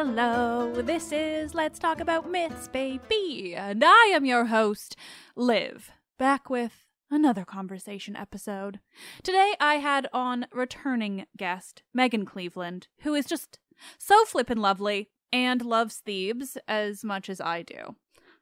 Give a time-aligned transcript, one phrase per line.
[0.00, 4.94] Hello, this is Let's Talk About Myths, baby, and I am your host,
[5.34, 8.78] Liv, back with another conversation episode.
[9.24, 13.58] Today I had on returning guest Meagan Cleveland, who is just
[13.98, 17.96] so flippin' lovely and loves Thebes as much as I do.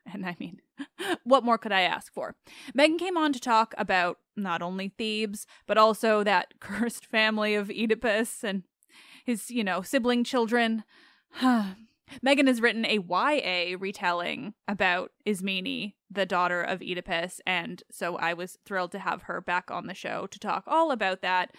[0.05, 0.61] And I mean,
[1.25, 2.37] what more could I ask for?
[2.75, 7.71] Meagan came on to talk about not only Thebes, but also that cursed family of
[7.71, 8.65] Oedipus and
[9.25, 10.85] his, you know, sibling children.
[12.23, 18.33] Meagan has written a YA retelling about Ismene, the daughter of Oedipus, and so I
[18.33, 21.53] was thrilled to have her back on the show to talk all about that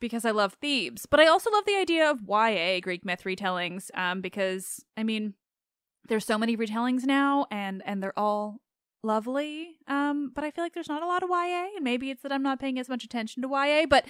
[0.00, 1.06] because I love Thebes.
[1.06, 5.34] But I also love the idea of YA Greek myth retellings um, because, I mean,
[6.08, 8.60] there's so many retellings now and and they're all
[9.02, 12.22] lovely um but i feel like there's not a lot of ya and maybe it's
[12.22, 14.06] that i'm not paying as much attention to ya but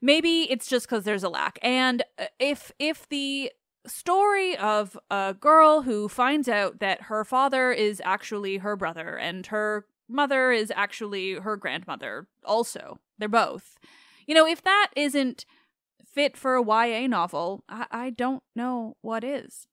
[0.00, 3.50] maybe it's just because there's a lack and uh, if if the
[3.86, 9.46] story of a girl who finds out that her father is actually her brother and
[9.46, 12.98] her mother is actually her grandmother also.
[13.18, 13.78] They're both.
[14.26, 15.44] You know if that isn't
[16.04, 19.66] fit for a ya novel i, I don't know what is.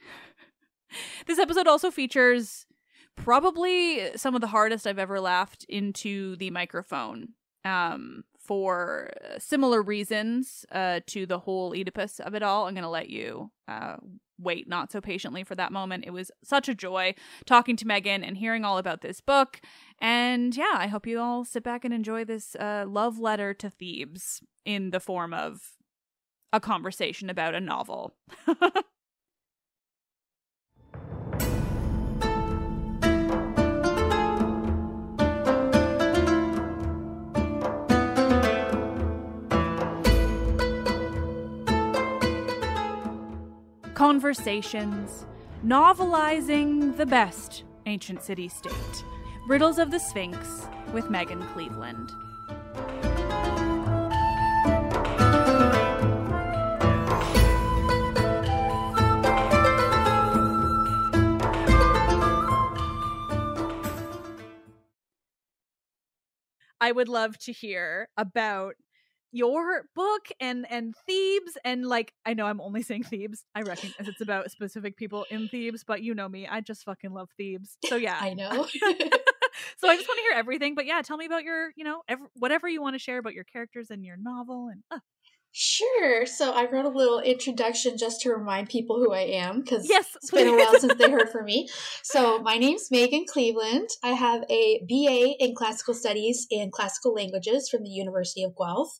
[1.26, 2.66] This episode also features
[3.14, 7.34] probably some of the hardest I've ever laughed into the microphone.
[7.64, 12.66] Um, for similar reasons uh, to the whole Oedipus of it all.
[12.66, 13.94] I'm going to let you uh,
[14.40, 16.02] wait not so patiently for that moment.
[16.04, 17.14] It was such a joy
[17.46, 19.60] talking to Meagan and hearing all about this book.
[20.00, 23.70] And yeah, I hope you all sit back and enjoy this uh, love letter to
[23.70, 25.60] Thebes in the form of
[26.52, 28.16] a conversation about a novel.
[44.00, 45.26] Conversations,
[45.62, 49.04] novelizing the best ancient city state.
[49.46, 52.10] Riddles of the Sphinx with Meagan Cleveland.
[66.80, 68.76] I would love to hear about
[69.32, 73.44] your book and and Thebes and like I know I'm only saying Thebes.
[73.54, 77.12] I recognize it's about specific people in Thebes, but you know me, I just fucking
[77.12, 77.76] love Thebes.
[77.86, 78.66] So yeah, I know.
[79.78, 82.02] so I just want to hear everything, but yeah, tell me about your, you know,
[82.08, 84.82] ev- whatever you want to share about your characters and your novel and.
[84.90, 84.98] Uh.
[85.52, 86.26] Sure.
[86.26, 90.06] So I wrote a little introduction just to remind people who I am because yes,
[90.14, 91.68] it's been a while since they heard from me.
[92.02, 93.88] So my name's Meagan Cleveland.
[94.02, 98.98] I have a BA in Classical Studies and Classical Languages from the University of Guelph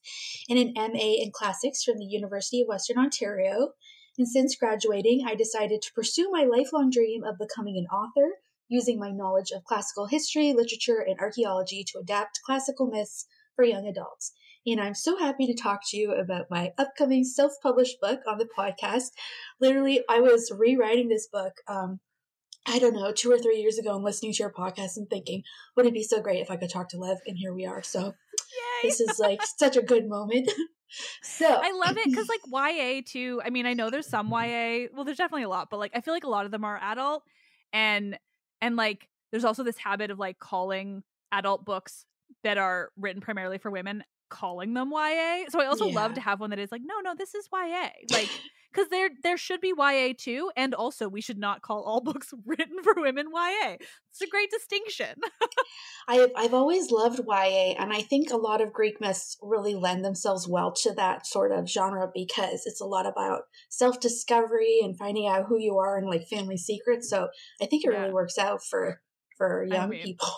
[0.48, 3.70] and an MA in Classics from the University of Western Ontario.
[4.18, 8.38] And since graduating, I decided to pursue my lifelong dream of becoming an author
[8.68, 13.26] using my knowledge of classical history, literature, and archaeology to adapt classical myths
[13.56, 14.32] for young adults
[14.66, 18.38] and I'm so happy to talk to you about my upcoming self published book on
[18.38, 19.10] the podcast.
[19.60, 21.54] Literally, I was rewriting this book.
[21.66, 22.00] Um,
[22.66, 25.42] I don't know, two or three years ago, and listening to your podcast and thinking,
[25.76, 27.18] would it be so great if I could talk to Liv?
[27.26, 27.82] And here we are.
[27.82, 28.12] So Yay.
[28.82, 30.50] this is like such a good moment.
[31.22, 32.40] so I love it because like
[32.76, 33.40] YA too.
[33.44, 34.88] I mean, I know there's some YA.
[34.94, 36.78] Well, there's definitely a lot, but like I feel like a lot of them are
[36.82, 37.22] adult,
[37.72, 38.18] and
[38.60, 41.02] and like there's also this habit of like calling
[41.32, 42.04] adult books
[42.44, 45.44] that are written primarily for women calling them YA.
[45.50, 45.94] So I also yeah.
[45.94, 47.88] love to have one that is like, no, no, this is YA.
[48.10, 48.30] Like
[48.72, 52.32] because there there should be YA too, and also we should not call all books
[52.46, 53.76] written for women YA.
[54.10, 55.16] It's a great distinction.
[56.08, 60.04] I've I've always loved YA, and I think a lot of Greek myths really lend
[60.04, 64.96] themselves well to that sort of genre because it's a lot about self discovery and
[64.96, 67.08] finding out who you are and like family secrets.
[67.08, 67.28] So
[67.60, 68.00] I think it yeah.
[68.00, 69.00] really works out for
[69.36, 70.28] for young I mean, people.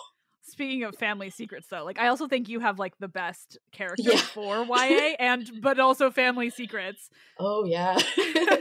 [0.45, 4.05] Speaking of family secrets, though, like I also think you have like the best characters
[4.05, 4.17] yeah.
[4.17, 7.09] for YA and but also family secrets.
[7.39, 7.97] Oh yeah.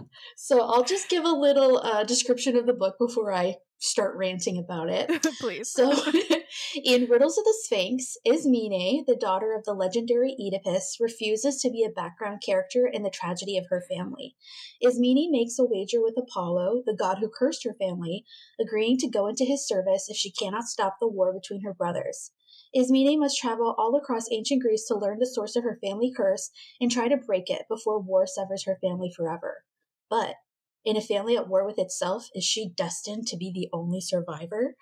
[0.36, 4.58] so I'll just give a little uh, description of the book before I start ranting
[4.58, 5.26] about it.
[5.40, 5.70] Please.
[5.70, 5.90] So,
[6.84, 11.84] in Riddles of the Sphinx, Ismene, the daughter of the legendary Oedipus, refuses to be
[11.84, 14.36] a background character in the tragedy of her family.
[14.82, 18.24] Ismene makes a wager with Apollo, the god who cursed her family,
[18.60, 22.32] agreeing to go into his service if she cannot stop the war between her brothers.
[22.74, 26.50] Ismene must travel all across ancient Greece to learn the source of her family curse
[26.80, 29.64] and try to break it before war severs her family forever.
[30.10, 30.36] But
[30.86, 34.76] in a family at war with itself, is she destined to be the only survivor?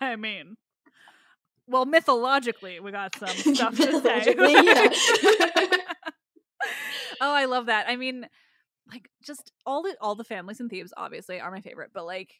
[0.00, 0.56] I mean,
[1.68, 4.34] well, mythologically, we got some stuff to say.
[7.20, 7.86] oh, I love that.
[7.88, 8.26] I mean,
[8.92, 12.34] like, just all the all the families in Thebes obviously are my favorite, but like,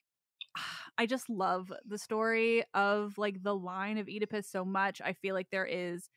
[0.98, 5.00] I just love the story of like the line of Oedipus so much.
[5.00, 6.10] I feel like there is.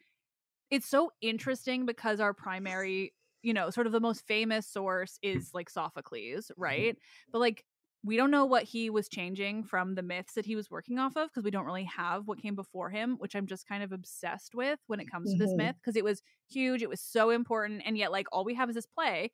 [0.70, 3.14] It's so interesting because our primary
[3.48, 6.98] you know, sort of the most famous source is like Sophocles, right?
[7.32, 7.64] But like
[8.04, 11.16] we don't know what he was changing from the myths that he was working off
[11.16, 13.94] of because we don't really have what came before him, which I'm just kind of
[13.94, 15.40] obsessed with when it comes mm-hmm.
[15.40, 15.66] to this mm-hmm.
[15.66, 18.68] myth because it was huge, it was so important, and yet like all we have
[18.68, 19.32] is this play,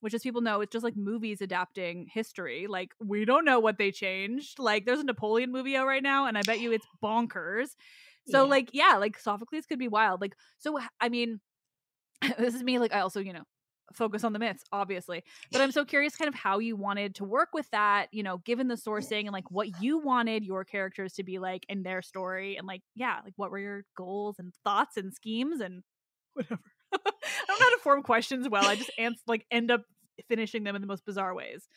[0.00, 2.66] which as people know, it's just like movies adapting history.
[2.68, 4.58] Like we don't know what they changed.
[4.58, 7.76] Like there's a Napoleon movie out right now, and I bet you it's bonkers.
[8.26, 8.50] So yeah.
[8.50, 10.20] like yeah, like Sophocles could be wild.
[10.20, 11.38] Like so I mean
[12.38, 13.42] this is me like i also you know
[13.92, 17.24] focus on the myths obviously but i'm so curious kind of how you wanted to
[17.24, 21.14] work with that you know given the sourcing and like what you wanted your characters
[21.14, 24.52] to be like in their story and like yeah like what were your goals and
[24.64, 25.82] thoughts and schemes and
[26.34, 26.60] whatever.
[26.94, 26.98] I
[27.46, 29.82] don't know how to form questions well i just answer like end up
[30.28, 31.68] finishing them in the most bizarre ways.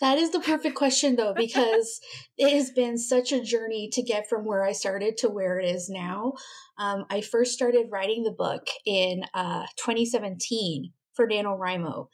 [0.00, 2.00] That is the perfect question though because
[2.36, 5.68] it has been such a journey to get from where i started to where it
[5.68, 6.34] is now.
[6.78, 12.08] Um, i first started writing the book in uh, 2017 for NaNoWriMo.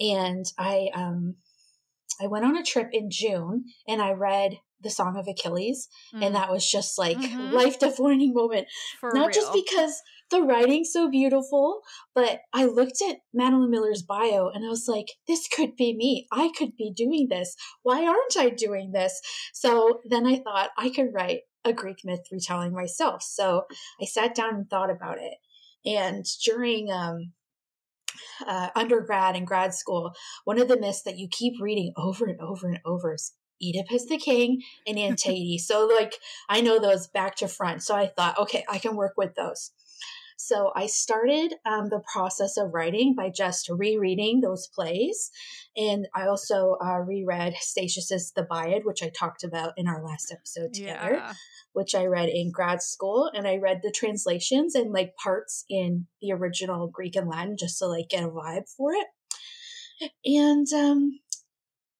[0.00, 1.36] And I um
[2.20, 5.88] I went on a trip in June and I read the Song of Achilles.
[6.14, 6.26] Mm.
[6.26, 7.52] And that was just like mm-hmm.
[7.52, 8.66] life defining moment.
[9.00, 9.34] For Not real.
[9.34, 10.00] just because
[10.30, 11.80] the writing's so beautiful,
[12.14, 16.26] but I looked at Madeline Miller's bio and I was like, this could be me.
[16.30, 17.54] I could be doing this.
[17.82, 19.20] Why aren't I doing this?
[19.54, 23.22] So then I thought I could write a Greek myth retelling myself.
[23.22, 23.64] So
[24.00, 25.34] I sat down and thought about it.
[25.84, 27.32] And during um,
[28.46, 30.12] uh, undergrad and grad school,
[30.44, 33.32] one of the myths that you keep reading over and over and over is
[33.62, 35.58] Oedipus the king and Antigone.
[35.58, 36.14] so, like,
[36.48, 37.82] I know those back to front.
[37.82, 39.72] So I thought, okay, I can work with those.
[40.40, 45.30] So I started um, the process of writing by just rereading those plays.
[45.76, 50.74] And I also uh, reread Statius's Thebaid, which I talked about in our last episode
[50.74, 51.14] together.
[51.14, 51.32] Yeah
[51.72, 56.08] which I read in grad school, and I read the translations and like parts in
[56.20, 60.10] the original Greek and Latin just to like get a vibe for it.
[60.24, 61.20] And um,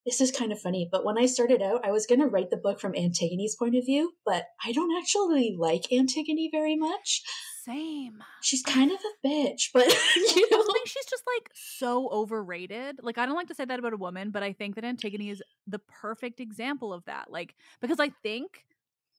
[0.05, 2.51] this is kind of funny, but when I started out, I was going to write
[2.51, 7.23] the book from Antigone's point of view, but I don't actually like Antigone very much.
[7.69, 8.25] Same.
[8.41, 13.01] She's kind of a bitch, but you know, I think she's just like so overrated.
[13.03, 15.29] Like I don't like to say that about a woman, but I think that Antigone
[15.29, 17.31] is the perfect example of that.
[17.31, 18.65] Like because I think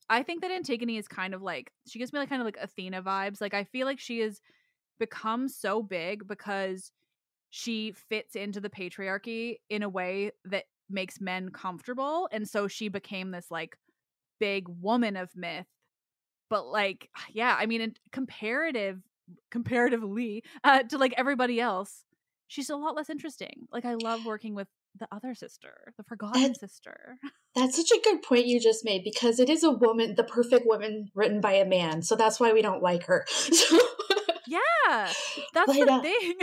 [0.09, 2.57] I think that Antigone is kind of like she gives me like kind of like
[2.59, 3.39] Athena vibes.
[3.39, 4.41] Like I feel like she has
[4.99, 6.91] become so big because
[7.51, 12.89] she fits into the patriarchy in a way that makes men comfortable and so she
[12.89, 13.77] became this like
[14.39, 15.67] big woman of myth
[16.49, 19.01] but like yeah i mean in comparative
[19.51, 22.03] comparatively uh, to like everybody else
[22.47, 24.67] she's a lot less interesting like i love working with
[24.99, 27.17] the other sister the forgotten And- sister
[27.55, 30.65] that's such a good point you just made because it is a woman, the perfect
[30.67, 32.03] woman written by a man.
[32.03, 33.25] So that's why we don't like her.
[34.47, 35.11] Yeah
[35.53, 36.33] that's But, the uh, thing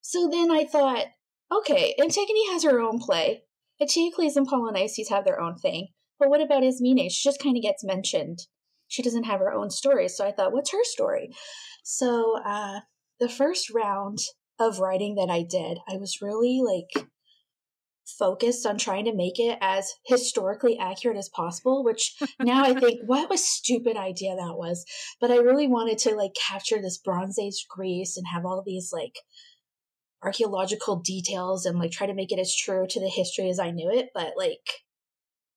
[0.00, 1.06] so then I thought,
[1.54, 3.44] okay, Antigone has her own play.
[3.80, 5.88] Eteocles and Polynices have their own thing.
[6.18, 7.08] But what about Ismene?
[7.10, 8.40] She just kind of gets mentioned.
[8.90, 10.08] She doesn't have her own story.
[10.08, 11.30] So I thought, what's her story?
[11.84, 12.80] So uh,
[13.20, 14.18] the first round
[14.58, 17.06] of writing that I did, I was really like
[18.18, 23.02] focused on trying to make it as historically accurate as possible, which now I think,
[23.06, 24.84] what a stupid idea that was.
[25.20, 28.90] But I really wanted to like capture this Bronze Age Greece and have all these
[28.92, 29.20] like
[30.20, 33.70] archaeological details and like try to make it as true to the history as I
[33.70, 34.08] knew it.
[34.12, 34.82] But like,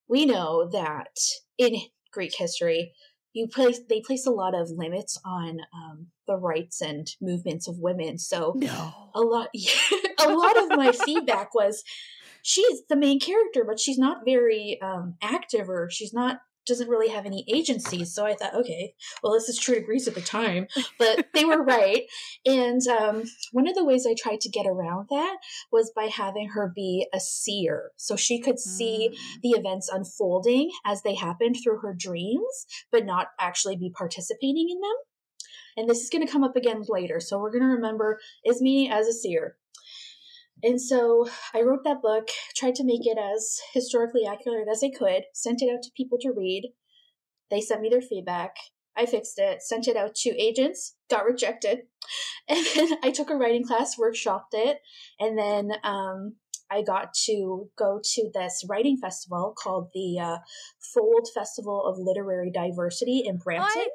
[0.08, 1.18] we know that
[1.58, 1.78] in
[2.12, 2.94] Greek history,
[3.34, 7.80] you place they place a lot of limits on um, the rights and movements of
[7.80, 8.18] women.
[8.18, 9.50] So no a lot
[10.26, 11.84] a lot of my feedback was
[12.42, 17.10] she's the main character but she's not very um active or she's not doesn't really
[17.10, 20.22] have any agency so i thought okay well this is true to greece at the
[20.22, 20.68] time
[21.00, 22.04] but they were right
[22.46, 25.38] and um one of the ways i tried to get around that
[25.72, 29.42] was by having her be a seer so she could see Mm.
[29.42, 34.80] the events unfolding as they happened through her dreams, but not actually be participating in
[34.80, 34.96] them.
[35.78, 37.20] And this is going to come up again later.
[37.20, 39.58] So we're going to remember Ismene as a seer.
[40.62, 44.90] And so I wrote that book, tried to make it as historically accurate as I
[44.98, 46.72] could, sent it out to people to read.
[47.50, 48.56] They sent me their feedback.
[48.96, 51.80] I fixed it, sent it out to agents, got rejected.
[52.50, 54.80] And then I took a writing class, workshopped it,
[55.18, 56.36] and then um,
[56.70, 60.38] I got to go to this writing festival called the uh,
[60.94, 63.86] Fold Festival of Literary Diversity in Brampton.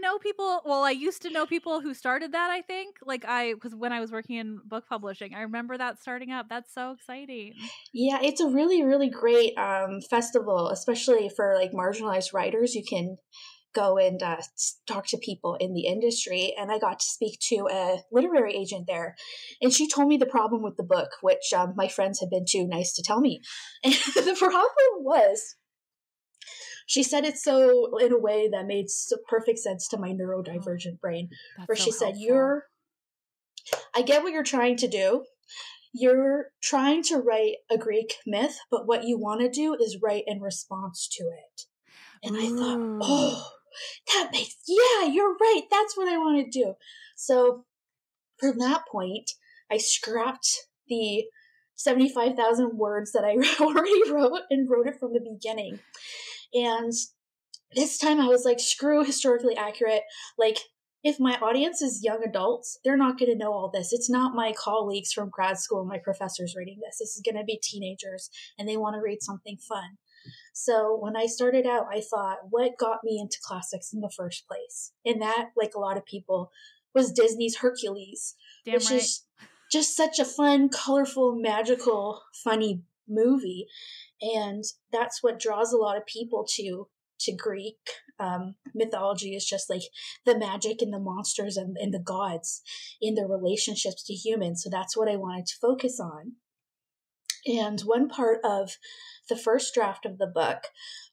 [0.00, 0.60] Know people.
[0.64, 2.50] Well, I used to know people who started that.
[2.50, 6.00] I think, like I, because when I was working in book publishing, I remember that
[6.00, 6.48] starting up.
[6.48, 7.54] That's so exciting.
[7.92, 12.74] Yeah, it's a really, really great um, festival, especially for like marginalized writers.
[12.74, 13.16] You can
[13.74, 14.40] go and uh,
[14.86, 16.54] talk to people in the industry.
[16.58, 19.16] And I got to speak to a literary agent there.
[19.62, 22.44] And she told me the problem with the book, which um, my friends had been
[22.48, 23.40] too nice to tell me.
[23.84, 25.56] And the problem was,
[26.90, 30.94] she said it so in a way that made so perfect sense to my neurodivergent
[30.94, 32.22] oh, brain That's where so she said, helpful.
[32.26, 32.64] You're,
[33.94, 35.24] I get what you're trying to do.
[35.92, 40.24] You're trying to write a Greek myth, but what you want to do is write
[40.26, 41.62] in response to it.
[42.24, 43.52] And I thought, oh,
[44.08, 45.62] that makes, yeah, you're right.
[45.70, 46.74] That's what I want to do.
[47.14, 47.66] So
[48.40, 49.30] from that point,
[49.70, 51.26] I scrapped the
[51.76, 55.78] 75,000 words that I already wrote and wrote it from the beginning.
[56.54, 56.92] And
[57.74, 60.02] this time I was like, screw historically accurate.
[60.38, 60.58] Like,
[61.02, 63.92] if my audience is young adults, they're not going to know all this.
[63.92, 66.98] It's not my colleagues from grad school, my professors reading this.
[66.98, 68.28] This is going to be teenagers
[68.58, 69.96] and they want to read something fun.
[70.52, 74.46] So when I started out, I thought, what got me into classics in the first
[74.46, 74.92] place?
[75.06, 76.50] And that, like a lot of people,
[76.94, 78.34] was Disney's Hercules,
[78.66, 79.00] Damn which right.
[79.00, 79.24] is
[79.72, 83.66] just such a fun, colorful, magical, funny movie.
[84.20, 86.88] And that's what draws a lot of people to
[87.20, 87.76] to Greek
[88.18, 89.82] um, mythology is just like
[90.24, 92.62] the magic and the monsters and, and the gods
[93.00, 94.62] in their relationships to humans.
[94.62, 96.36] So that's what I wanted to focus on.
[97.46, 98.72] And one part of
[99.28, 100.64] the first draft of the book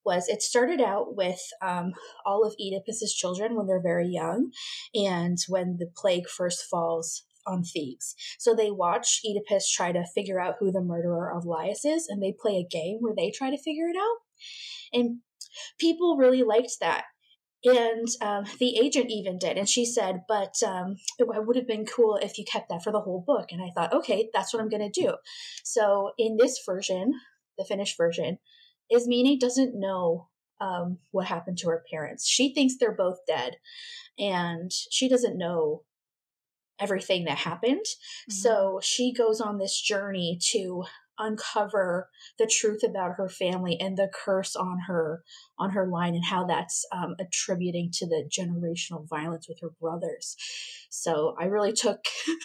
[0.03, 1.93] was it started out with um,
[2.25, 4.51] all of Oedipus's children when they're very young
[4.93, 8.15] and when the plague first falls on Thebes.
[8.39, 12.21] So they watch Oedipus try to figure out who the murderer of Laius is, and
[12.21, 14.17] they play a game where they try to figure it out.
[14.93, 15.19] And
[15.79, 17.05] people really liked that.
[17.63, 19.57] And um, the agent even did.
[19.57, 22.91] And she said, but um, it, would have been cool if you kept that for
[22.91, 23.47] the whole book.
[23.51, 25.15] And I thought, okay, that's what I'm going to do.
[25.63, 27.13] So in this version,
[27.57, 28.37] the finished version,
[28.91, 30.29] Ismene doesn't know
[30.61, 32.27] um, what happened to her parents.
[32.27, 33.55] She thinks they're both dead.
[34.19, 35.83] And she doesn't know
[36.79, 37.85] everything that happened.
[37.85, 38.33] Mm-hmm.
[38.33, 40.83] So she goes on this journey to
[41.19, 45.23] uncover the truth about her family and the curse on her
[45.57, 50.35] on her line and how that's um, attributing to the generational violence with her brothers
[50.89, 51.99] so i really took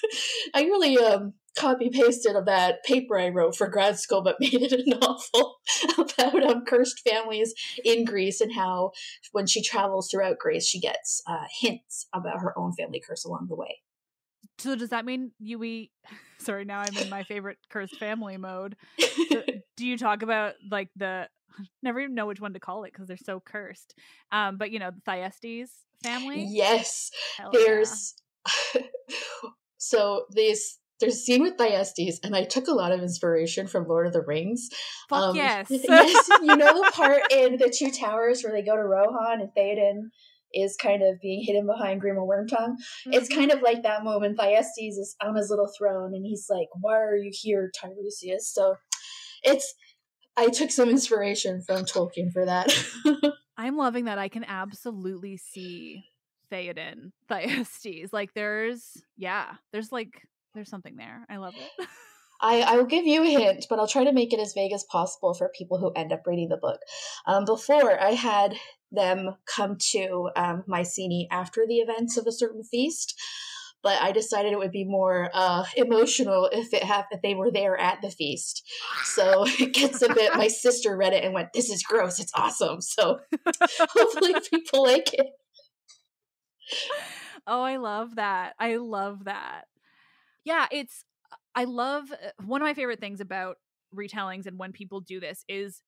[0.55, 4.55] i really um, copy pasted of that paper i wrote for grad school but made
[4.55, 5.57] it a novel
[5.99, 8.91] about um, cursed families in greece and how
[9.33, 13.47] when she travels throughout greece she gets uh, hints about her own family curse along
[13.49, 13.81] the way
[14.59, 15.91] so does that mean you eat?
[16.39, 18.77] Sorry, now I'm in my favorite cursed family mode.
[19.77, 21.29] do you talk about like the?
[21.83, 23.95] Never even know which one to call it because they're so cursed.
[24.31, 25.71] Um, but you know the Thyestes
[26.03, 26.47] family.
[26.49, 28.15] Yes, Hell there's.
[28.75, 28.83] Yeah.
[29.79, 33.89] so these there's a scene with Thyestes, and I took a lot of inspiration from
[33.89, 34.69] Lord of the Rings.
[35.09, 35.67] Fuck um, yes.
[35.69, 39.51] yes, you know the part in the Two Towers where they go to Rohan and
[39.57, 40.11] Theoden
[40.55, 42.77] is kind of being hidden behind Grima Wormtongue.
[42.77, 43.13] Mm-hmm.
[43.13, 44.37] It's kind of like that moment.
[44.37, 48.77] Thyestes is on his little throne, and he's like, "Why are you here, Tiresias?" So,
[49.43, 49.75] it's
[50.37, 52.73] I took some inspiration from Tolkien for that.
[53.57, 54.19] I'm loving that.
[54.19, 56.05] I can absolutely see
[56.51, 58.09] Theoden, Thyestes.
[58.13, 60.23] Like, there's yeah, there's like
[60.55, 61.25] there's something there.
[61.29, 61.89] I love it.
[62.41, 64.73] I, I will give you a hint, but I'll try to make it as vague
[64.73, 66.81] as possible for people who end up reading the book.
[67.25, 68.57] Um, before, I had
[68.93, 73.19] them come to um, Mycenae after the events of a certain feast.
[73.83, 77.51] But I decided it would be more uh, emotional if it have if they were
[77.51, 78.63] there at the feast.
[79.05, 80.37] So it gets a bit.
[80.37, 82.21] My sister read it and went, "This is gross.
[82.21, 83.19] It's awesome." So
[83.81, 85.27] hopefully people like it.
[87.47, 88.55] Oh, I love that.
[88.59, 89.65] I love that.
[90.45, 91.05] Yeah, it's
[91.55, 93.57] I love uh, one of my favorite things about
[93.95, 95.83] retellings and when people do this is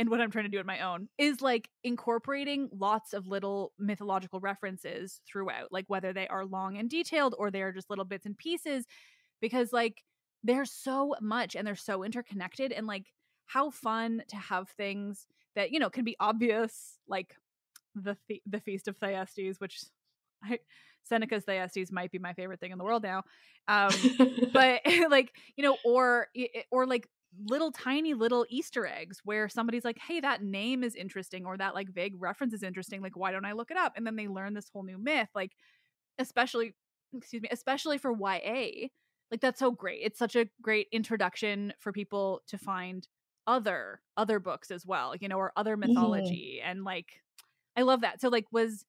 [0.00, 3.74] and what I'm trying to do on my own is like incorporating lots of little
[3.78, 8.06] mythological references throughout, like whether they are long and detailed or they are just little
[8.06, 8.86] bits and pieces,
[9.42, 10.02] because like
[10.42, 13.12] there's so much and they're so interconnected and like
[13.44, 17.34] how fun to have things that you know can be obvious, like
[17.94, 18.16] the
[18.46, 19.84] the feast of Thyestes, which
[20.42, 20.60] I
[21.02, 23.22] Seneca's Thyestes might be my favorite thing in the world now.
[23.68, 23.92] Um,
[24.54, 26.28] but like, you know, or
[26.70, 27.06] or like
[27.46, 31.74] little tiny little easter eggs where somebody's like hey that name is interesting or that
[31.74, 33.92] like vague reference is interesting like why don't i look it up?
[33.96, 35.52] And then they learn this whole new myth like
[36.18, 36.74] especially
[37.16, 38.88] excuse me especially for ya
[39.30, 40.00] like that's so great.
[40.02, 43.06] It's such a great introduction for people to find
[43.46, 45.92] other other books as well you know or other mm-hmm.
[45.92, 47.22] mythology and like
[47.76, 48.20] i love that.
[48.20, 48.84] So like was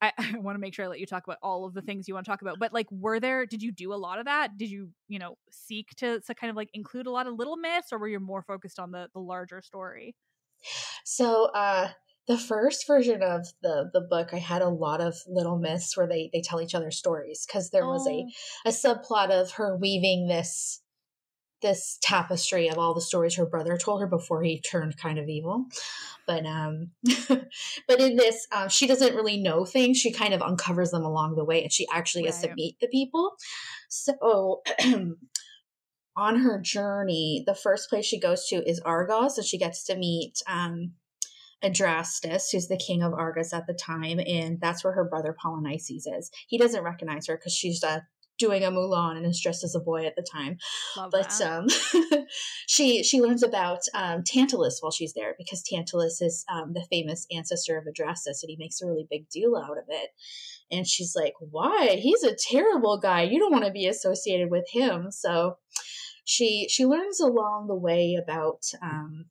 [0.00, 2.08] I, I want to make sure I let you talk about all of the things
[2.08, 2.58] you want to talk about.
[2.58, 3.46] But like, were there?
[3.46, 4.56] Did you do a lot of that?
[4.56, 7.56] Did you, you know, seek to to kind of like include a lot of little
[7.56, 10.14] myths, or were you more focused on the the larger story?
[11.04, 11.88] So, uh,
[12.28, 16.06] the first version of the the book, I had a lot of little myths where
[16.06, 18.28] they they tell each other stories because there was a oh.
[18.66, 20.80] a subplot of her weaving this
[21.60, 25.28] this tapestry of all the stories her brother told her before he turned kind of
[25.28, 25.66] evil.
[26.26, 26.90] But um
[27.28, 29.98] but in this uh, she doesn't really know things.
[29.98, 32.50] She kind of uncovers them along the way and she actually gets right.
[32.50, 33.32] to meet the people.
[33.88, 34.62] So
[36.16, 39.96] on her journey, the first place she goes to is Argos and she gets to
[39.96, 40.92] meet um
[41.62, 46.04] Adrastus, who's the king of Argos at the time, and that's where her brother Polynices
[46.06, 46.30] is.
[46.48, 48.06] He doesn't recognize her because she's a
[48.40, 50.56] doing a Mulan and is dressed as a boy at the time.
[50.96, 51.66] Love but um,
[52.66, 57.26] she she learns about um, Tantalus while she's there because Tantalus is um, the famous
[57.30, 60.10] ancestor of Adrastus, and he makes a really big deal out of it.
[60.72, 61.98] And she's like, "Why?
[62.00, 63.22] He's a terrible guy.
[63.22, 65.58] You don't want to be associated with him." So
[66.24, 69.26] she she learns along the way about um,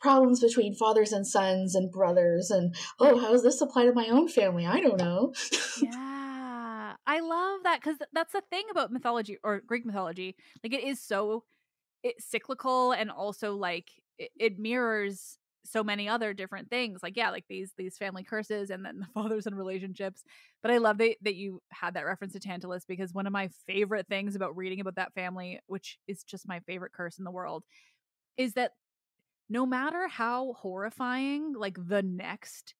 [0.00, 4.06] problems between fathers and sons and brothers and oh how does this apply to my
[4.06, 5.32] own family i don't know
[5.82, 6.17] yeah
[7.08, 10.36] I love that because that's the thing about mythology or Greek mythology.
[10.62, 11.44] Like it is so
[12.02, 17.30] it's cyclical and also like it, it mirrors so many other different things like yeah
[17.30, 20.22] like these these family curses and then the fathers and relationships
[20.62, 23.48] but i love that, that you had that reference to tantalus because one of my
[23.66, 27.30] favorite things about reading about that family which is just my favorite curse in the
[27.30, 27.64] world
[28.38, 28.72] is that
[29.50, 32.74] no matter how horrifying like the next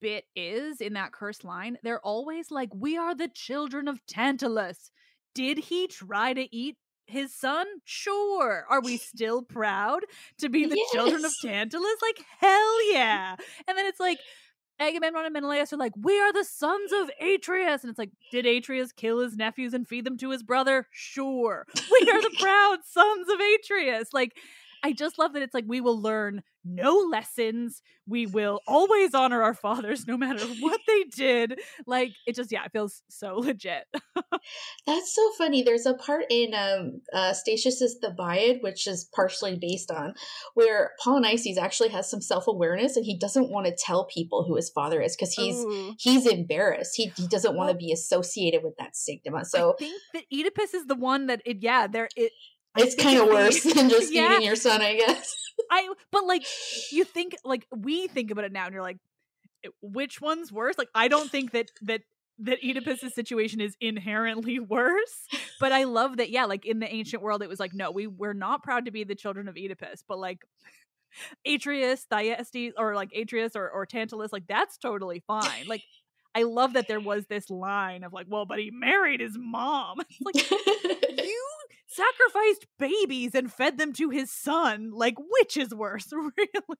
[0.00, 4.90] bit is in that cursed line, they're always like, We are the children of Tantalus.
[5.34, 6.76] Did he try to eat
[7.06, 7.66] his son?
[7.84, 8.64] Sure.
[8.68, 10.00] Are we still proud
[10.38, 10.90] to be the yes.
[10.92, 11.96] children of Tantalus?
[12.02, 13.36] Like, hell yeah.
[13.66, 14.18] And then it's like,
[14.80, 17.82] Agamemnon and Menelaus are like, We are the sons of Atreus.
[17.82, 20.86] And it's like, Did Atreus kill his nephews and feed them to his brother?
[20.90, 21.66] Sure.
[21.76, 24.08] We are the proud sons of Atreus.
[24.12, 24.36] Like,
[24.82, 27.82] I just love that it's like we will learn no lessons.
[28.06, 31.60] We will always honor our fathers no matter what they did.
[31.86, 33.84] Like it just yeah, it feels so legit.
[34.86, 35.62] That's so funny.
[35.62, 40.14] There's a part in um uh Statius's Thebaid, which is partially based on,
[40.54, 44.70] where Polynices actually has some self-awareness and he doesn't want to tell people who his
[44.70, 45.94] father is because he's Ooh.
[45.98, 46.96] he's embarrassed.
[46.96, 49.44] He he doesn't want to be associated with that stigma.
[49.44, 52.32] So I think that Oedipus is the one that it yeah, there it
[52.76, 54.34] it's kind of worse than just yeah.
[54.34, 55.34] eating your son, I guess.
[55.70, 56.44] I but like
[56.92, 58.98] you think like we think about it now and you're like
[59.64, 60.78] eh, which one's worse?
[60.78, 62.02] Like I don't think that that
[62.42, 65.26] that Oedipus's situation is inherently worse,
[65.58, 66.94] but I love that yeah, like in the mm.
[66.94, 69.56] ancient world it was like no, we we're not proud to be the children of
[69.56, 70.40] Oedipus, but like
[71.46, 75.66] Atreus, Thyestes, or like Atreus or, or Tantalus, like that's totally fine.
[75.66, 75.82] Like
[76.34, 79.98] I love that there was this line of like, well, but he married his mom.
[80.00, 81.46] It's like you
[81.90, 84.90] sacrificed babies and fed them to his son.
[84.92, 86.78] Like, which is worse, really?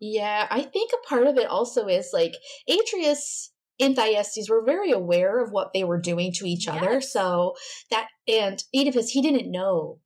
[0.00, 2.34] Yeah, I think a part of it also is like
[2.68, 6.76] Atreus and Thyestes were very aware of what they were doing to each yes.
[6.76, 7.00] other.
[7.00, 7.54] So
[7.90, 9.98] that, and Oedipus, he didn't know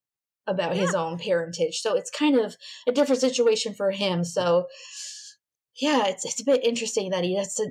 [0.47, 0.83] about yeah.
[0.83, 1.81] his own parentage.
[1.81, 4.23] So it's kind of a different situation for him.
[4.23, 4.67] So
[5.81, 7.71] yeah, it's it's a bit interesting that he has to,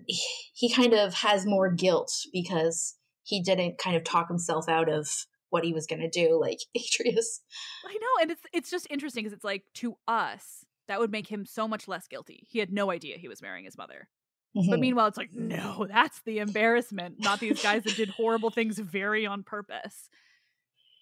[0.53, 5.07] he kind of has more guilt because he didn't kind of talk himself out of
[5.49, 7.41] what he was going to do like Atreus.
[7.85, 11.27] I know and it's it's just interesting because it's like to us that would make
[11.27, 12.45] him so much less guilty.
[12.49, 14.07] He had no idea he was marrying his mother.
[14.55, 14.69] Mm-hmm.
[14.69, 18.79] But meanwhile it's like no, that's the embarrassment, not these guys that did horrible things
[18.79, 20.09] very on purpose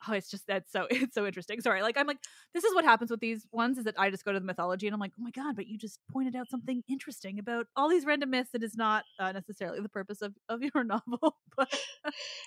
[0.08, 1.62] oh, it's just that's so it's so interesting.
[1.62, 2.20] Sorry, like I'm like
[2.54, 4.88] this is what happens with these ones is that I just go to the mythology
[4.88, 7.90] and I'm like, oh my god, but you just pointed out something interesting about all
[7.90, 11.38] these random myths that is not uh, necessarily the purpose of of your novel.
[11.56, 11.74] but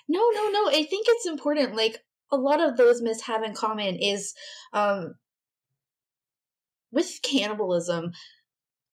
[0.07, 0.69] no, no, no.
[0.69, 1.75] I think it's important.
[1.75, 1.99] Like
[2.31, 4.33] a lot of those myths have in common is
[4.73, 5.15] um
[6.91, 8.11] with cannibalism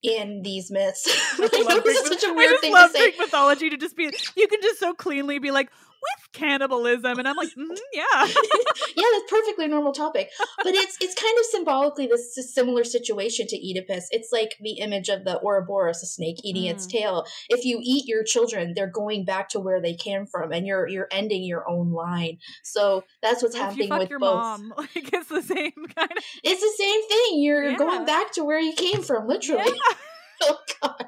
[0.05, 1.07] in these myths.
[1.39, 3.05] I, I love Greek, such a weird thing love to say.
[3.11, 4.05] Greek mythology to just be
[4.37, 5.71] you can just so cleanly be like,
[6.05, 7.19] with cannibalism.
[7.19, 8.05] And i'm like mm, yeah.
[8.97, 10.31] Yeah that's perfectly normal topic.
[10.63, 14.09] But it's it's kind of symbolically this similar situation to oedipus.
[14.11, 16.71] It's like the image of the ouroboros a snake eating mm.
[16.71, 17.25] its tail.
[17.49, 20.89] If you eat your children they're going back to where they came from and you're
[20.89, 22.39] you're ending your own line.
[22.63, 24.35] So that's what's well, happening with your both.
[24.35, 27.43] mom like it's the same kind of it's the same thing.
[27.43, 27.77] You're yeah.
[27.77, 29.65] going back to where you came from literally.
[29.65, 29.97] Yeah.
[30.43, 31.07] oh god.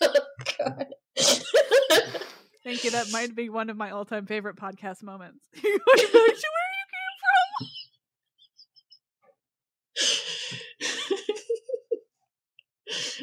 [0.00, 0.14] Oh
[0.58, 0.86] god
[2.64, 2.90] Thank you.
[2.90, 5.38] That might be one of my all-time favorite podcast moments.
[5.62, 6.34] where you came from.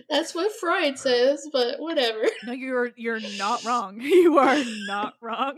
[0.09, 2.21] That's what Freud says, but whatever.
[2.45, 3.99] No, you're you're not wrong.
[4.25, 5.57] You are not wrong.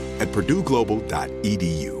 [0.21, 2.00] at purdueglobal.edu.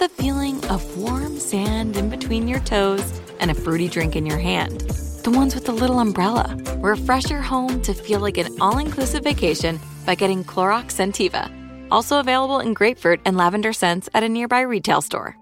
[0.00, 4.38] the feeling of warm sand in between your toes and a fruity drink in your
[4.38, 4.80] hand.
[5.24, 6.56] The ones with the little umbrella.
[6.78, 11.52] Refresh your home to feel like an all inclusive vacation by getting Clorox Scentiva.
[11.90, 15.36] Also available in grapefruit and lavender scents at a nearby retail store.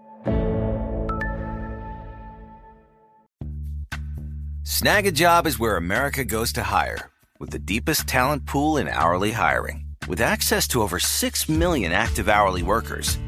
[4.64, 9.84] Snagajob is where America goes to hire, with the deepest talent pool in hourly hiring.
[10.08, 13.18] With access to over 6 million active hourly workers,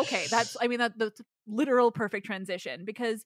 [0.00, 0.92] Okay, that's I mean that
[1.46, 3.24] literal perfect transition because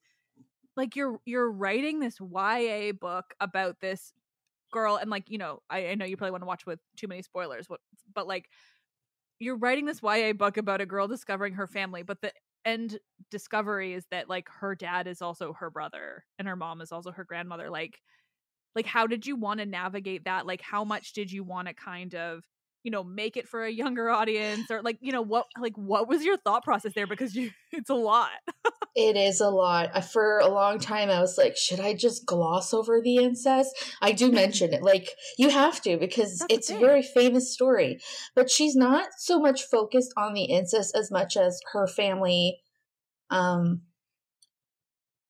[0.76, 4.12] like you're you're writing this YA book about this
[4.72, 7.08] girl and like you know I, I know you probably want to watch with too
[7.08, 7.80] many spoilers what
[8.14, 8.50] but like
[9.38, 12.32] you're writing this YA book about a girl discovering her family but the
[12.66, 12.98] end
[13.30, 17.10] discovery is that like her dad is also her brother and her mom is also
[17.10, 18.00] her grandmother like
[18.74, 20.46] like how did you want to navigate that?
[20.46, 22.44] Like how much did you want to kind of
[22.88, 26.08] you know make it for a younger audience or like you know what like what
[26.08, 27.06] was your thought process there?
[27.06, 28.30] Because you it's a lot.
[28.96, 30.02] It is a lot.
[30.06, 33.76] For a long time i was like should i just gloss over the incest?
[34.00, 34.82] I do mention it.
[34.82, 37.98] Like you have to because That's it's a very famous story.
[38.34, 42.58] But she's not so much focused on the incest as much as her family
[43.28, 43.82] um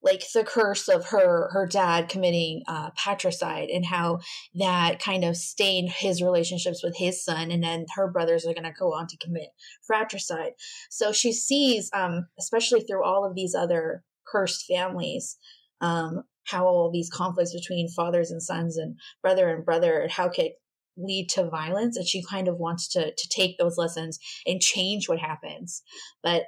[0.02, 4.20] like the curse of her her dad committing uh, patricide and how
[4.54, 8.64] that kind of stained his relationships with his son and then her brothers are going
[8.64, 9.48] to go on to commit
[9.86, 10.52] fratricide.
[10.90, 15.36] So she sees um, especially through all of these other cursed families
[15.80, 20.28] um, how all these conflicts between fathers and sons and brother and brother and how
[20.28, 20.52] could
[20.96, 25.08] lead to violence and she kind of wants to to take those lessons and change
[25.08, 25.82] what happens.
[26.22, 26.44] But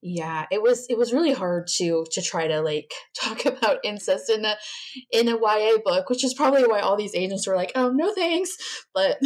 [0.00, 4.30] yeah it was it was really hard to to try to like talk about incest
[4.30, 4.56] in a
[5.10, 8.12] in a ya book which is probably why all these agents were like oh no
[8.14, 8.56] thanks
[8.94, 9.18] but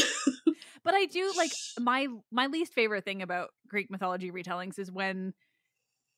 [0.83, 5.35] but i do like my my least favorite thing about greek mythology retellings is when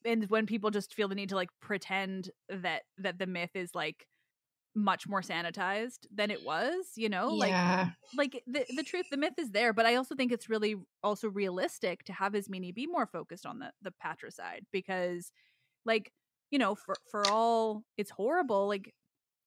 [0.05, 3.75] and when people just feel the need to like pretend that that the myth is
[3.75, 4.07] like
[4.75, 7.91] much more sanitized than it was you know yeah.
[8.17, 10.75] like like the, the truth the myth is there but i also think it's really
[11.03, 15.31] also realistic to have Ismene be more focused on the the patricide because
[15.85, 16.13] like
[16.51, 18.93] you know for for all it's horrible like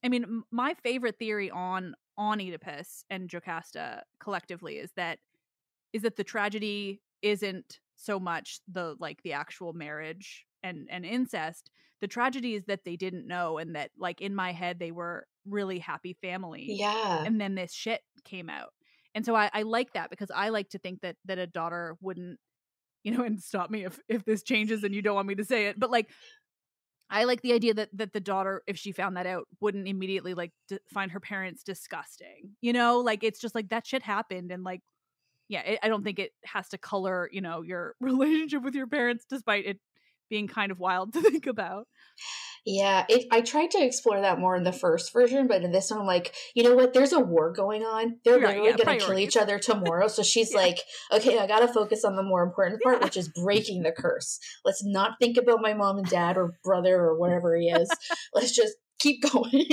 [0.04, 5.20] i mean m- my favorite theory on on oedipus and jocasta collectively is that
[5.94, 11.70] is that the tragedy isn't so much the like the actual marriage and and incest
[12.00, 15.26] the tragedy is that they didn't know and that like in my head they were
[15.46, 18.74] really happy family yeah and then this shit came out
[19.16, 21.96] and so I, I like that because i like to think that that a daughter
[22.02, 22.40] wouldn't
[23.04, 25.46] you know and stop me if if this changes and you don't want me to
[25.46, 26.10] say it but like
[27.10, 30.34] I like the idea that that the daughter, if she found that out, wouldn't immediately
[30.34, 32.56] like d- find her parents disgusting.
[32.62, 34.82] You know, like it's just like that shit happened, and like,
[35.48, 38.88] yeah, it, I don't think it has to color, you know, your relationship with your
[38.88, 39.80] parents, despite it
[40.30, 41.88] being kind of wild to think about.
[42.70, 45.90] Yeah, it, I tried to explore that more in the first version, but in this
[45.90, 46.94] one, I'm like, you know what?
[46.94, 48.18] There's a war going on.
[48.26, 50.10] They're right, literally yeah, going to kill each other tomorrow.
[50.10, 50.58] So she's yeah.
[50.58, 50.80] like,
[51.14, 53.06] okay, I got to focus on the more important part, yeah.
[53.06, 54.38] which is breaking the curse.
[54.66, 57.90] Let's not think about my mom and dad or brother or whatever he is.
[58.34, 59.66] Let's just keep going.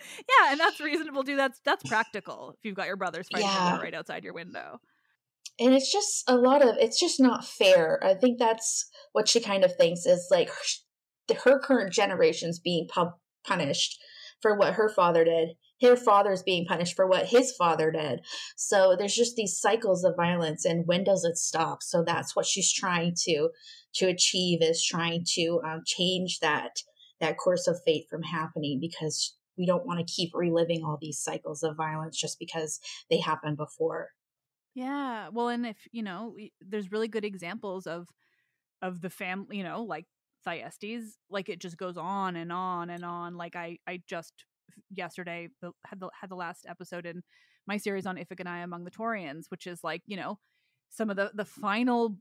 [0.00, 1.34] yeah, and that's reasonable too.
[1.34, 2.54] That's that's practical.
[2.56, 4.78] If you've got your brothers fighting right outside your window
[5.58, 9.40] and it's just a lot of it's just not fair i think that's what she
[9.40, 13.98] kind of thinks is like her, her current generation's being pub- punished
[14.40, 15.50] for what her father did.
[15.82, 18.20] Her father's being punished for what his father did.
[18.56, 21.82] So there's just these cycles of violence, and when does it stop?
[21.82, 23.50] So that's what she's trying to
[23.94, 26.82] to achieve is trying to um, change that
[27.20, 31.18] that course of fate from happening because we don't want to keep reliving all these
[31.18, 32.78] cycles of violence just because
[33.10, 34.10] they happened before.
[34.78, 35.28] Yeah.
[35.30, 38.08] Well, and if, you know, there's really good examples of
[38.82, 40.06] of the family, you know, like
[40.44, 43.36] Thyestes, like it just goes on and on and on.
[43.36, 44.44] Like I I just
[44.90, 47.22] yesterday the, had the had the last episode in
[47.66, 50.38] my series on Iphigenia among the Taurians, which is like, you know,
[50.90, 52.16] some of the the final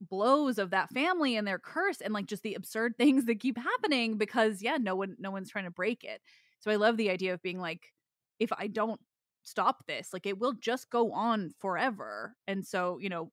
[0.00, 3.58] blows of that family and their curse and like just the absurd things that keep
[3.58, 6.20] happening because yeah, no one no one's trying to break it.
[6.60, 7.92] So I love the idea of being like
[8.38, 9.00] if I don't
[9.42, 12.36] stop this, like it will just go on forever.
[12.46, 13.30] And so, you know,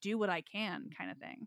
[0.00, 1.46] do what I can kind of thing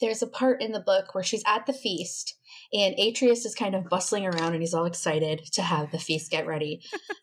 [0.00, 2.36] there's a part in the book where she's at the feast
[2.72, 6.30] and Atreus is kind of bustling around and he's all excited to have the feast
[6.30, 6.82] get ready.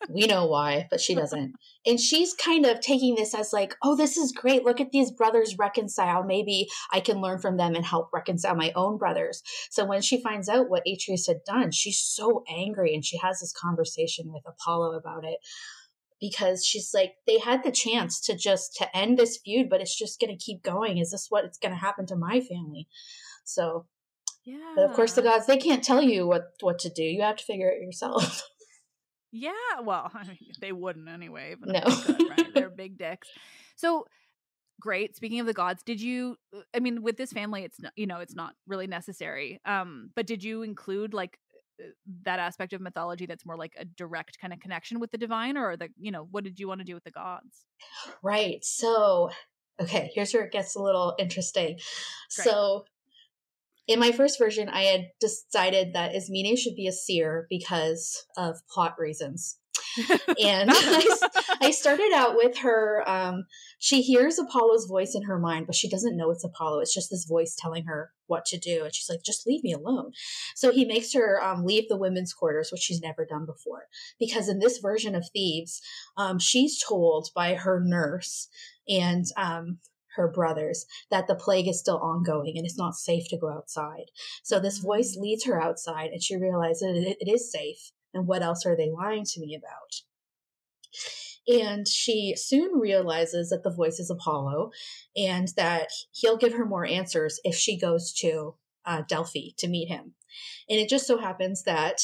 [0.09, 1.53] we know why, but she doesn't.
[1.85, 4.65] And she's kind of taking this as like, oh, this is great.
[4.65, 6.23] Look at these brothers reconcile.
[6.23, 9.43] Maybe I can learn from them and help reconcile my own brothers.
[9.69, 13.39] So when she finds out what Atreus had done, she's so angry and she has
[13.39, 15.37] this conversation with Apollo about it
[16.19, 19.97] because she's like they had the chance to just to end this feud but it's
[19.97, 20.97] just going to keep going.
[20.97, 22.87] Is this what it's going to happen to my family?
[23.43, 23.85] So
[24.45, 27.03] yeah but of course the gods they can't tell you what what to do.
[27.03, 28.43] You have to figure it yourself.
[29.35, 32.27] Yeah well I mean, they wouldn't anyway but no.
[32.29, 32.53] right?
[32.53, 33.27] they're big dicks.
[33.75, 34.05] So
[34.79, 36.35] great speaking of the gods did you
[36.75, 40.27] i mean with this family it's not you know it's not really necessary um but
[40.27, 41.42] did you include like uh,
[42.23, 45.57] that aspect of mythology that's more like a direct kind of connection with the divine
[45.57, 47.65] or the you know what did you want to do with the gods?
[48.21, 49.31] Right so
[49.79, 51.75] okay here's where it gets a little interesting.
[51.75, 51.79] Great.
[52.29, 52.85] so
[53.87, 58.65] in my first version i had decided that ismene should be a seer because of
[58.69, 59.57] plot reasons
[60.41, 61.17] and I,
[61.61, 63.03] I, started out with her.
[63.07, 63.45] Um,
[63.79, 66.79] she hears Apollo's voice in her mind, but she doesn't know it's Apollo.
[66.79, 68.83] It's just this voice telling her what to do.
[68.83, 70.11] And she's like, just leave me alone.
[70.55, 73.87] So he makes her um, leave the women's quarters, which she's never done before.
[74.19, 75.81] Because in this version of Thebes,
[76.17, 78.47] um, she's told by her nurse
[78.87, 79.79] and um,
[80.15, 84.05] her brothers that the plague is still ongoing and it's not safe to go outside.
[84.43, 88.65] So this voice leads her outside and she realizes it is safe and what else
[88.65, 90.01] are they lying to me about?
[91.47, 94.71] And she soon realizes that the voice is Apollo
[95.17, 99.89] and that he'll give her more answers if she goes to uh, Delphi to meet
[99.89, 100.13] him.
[100.69, 102.01] And it just so happens that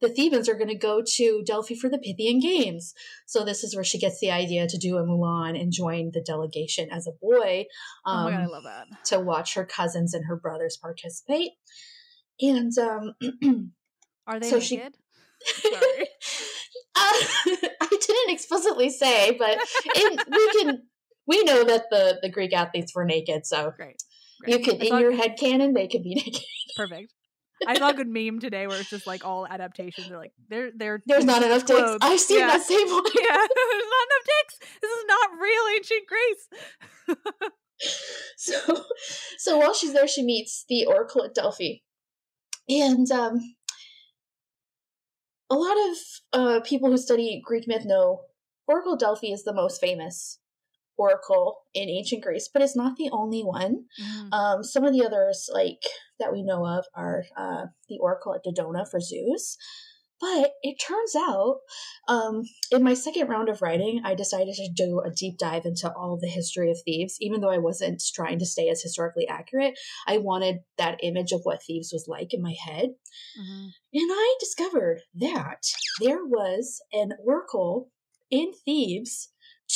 [0.00, 2.94] the Thebans are going to go to Delphi for the Pythian Games.
[3.26, 6.22] So this is where she gets the idea to do a Mulan and join the
[6.22, 7.66] delegation as a boy.
[8.06, 8.86] Um, oh god, I um, love that.
[9.06, 11.50] To watch her cousins and her brothers participate.
[12.40, 13.14] And um,
[14.26, 14.62] are they so naked?
[14.62, 14.82] She,
[15.44, 16.08] Sorry.
[16.98, 17.12] Uh,
[17.80, 20.82] I didn't explicitly say, but it, we can
[21.26, 24.02] we know that the the Greek athletes were naked, so great.
[24.40, 24.58] great.
[24.58, 26.42] You could in your head canon they could be naked.
[26.76, 27.12] Perfect.
[27.66, 30.08] I saw a good meme today where it's just like all adaptations.
[30.08, 31.98] They're like, they're they're there's not enough dicks.
[32.00, 32.46] I've seen yeah.
[32.48, 33.04] that same one.
[33.14, 34.58] Yeah, there's not enough dicks.
[34.80, 37.48] This is not real ancient Greece.
[38.36, 38.84] so,
[39.38, 41.78] so while she's there, she meets the Oracle at Delphi,
[42.68, 43.40] and um,
[45.50, 45.96] a lot of
[46.32, 48.22] uh, people who study Greek myth know
[48.66, 50.38] Oracle Delphi is the most famous
[50.98, 53.84] oracle in ancient Greece, but it's not the only one.
[54.02, 54.32] Mm.
[54.32, 55.82] Um, some of the others, like
[56.18, 59.56] that we know of, are uh, the oracle at Dodona for Zeus,
[60.20, 61.58] but it turns out,
[62.08, 65.92] um, in my second round of writing, I decided to do a deep dive into
[65.92, 67.16] all of the history of Thebes.
[67.20, 71.42] Even though I wasn't trying to stay as historically accurate, I wanted that image of
[71.44, 72.90] what Thebes was like in my head.
[73.40, 73.66] Mm-hmm.
[73.94, 75.62] And I discovered that
[76.00, 77.90] there was an oracle
[78.30, 79.30] in Thebes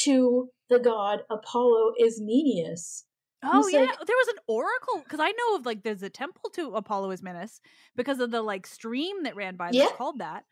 [0.04, 3.04] to the god Apollo Ismenias.
[3.44, 6.50] Oh yeah, like, there was an oracle because I know of like there's a temple
[6.50, 7.60] to Apollo Ismenus
[7.96, 9.84] because of the like stream that ran by yeah.
[9.84, 10.44] that's called that.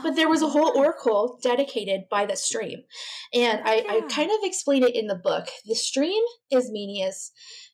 [0.00, 2.84] But oh, there was a whole oracle dedicated by the stream,
[3.34, 3.92] and I, yeah.
[3.92, 5.48] I kind of explain it in the book.
[5.66, 7.32] The stream Ismenias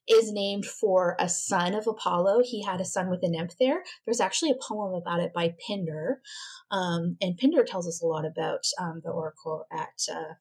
[0.08, 2.42] is named for a son of Apollo.
[2.44, 3.82] He had a son with a nymph there.
[4.06, 6.16] There's actually a poem about it by Pindar,
[6.70, 10.34] um, and Pindar tells us a lot about um, the oracle at uh,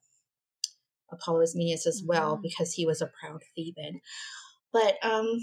[1.13, 2.41] Apollo Ismenias as well mm-hmm.
[2.41, 4.01] because he was a proud Theban.
[4.71, 5.39] But um,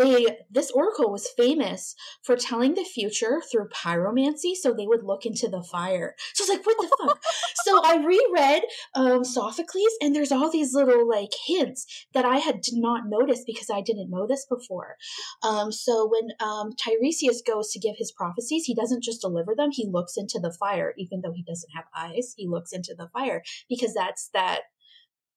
[0.00, 5.26] they this oracle was famous for telling the future through pyromancy so they would look
[5.26, 7.22] into the fire so it's like what the fuck
[7.64, 8.62] so i reread
[8.94, 13.44] um, sophocles and there's all these little like hints that i had did not notice
[13.46, 14.96] because i didn't know this before
[15.42, 19.70] um, so when um, tiresias goes to give his prophecies he doesn't just deliver them
[19.70, 23.08] he looks into the fire even though he doesn't have eyes he looks into the
[23.12, 24.60] fire because that's that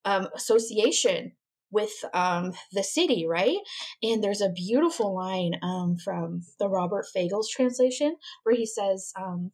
[0.05, 1.33] um, association
[1.71, 3.57] with um, the city, right?
[4.03, 9.51] And there's a beautiful line um, from the Robert Fagles translation where he says, um,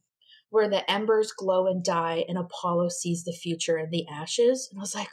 [0.50, 4.68] where the embers glow and die, and Apollo sees the future in the ashes.
[4.72, 5.10] And I was like,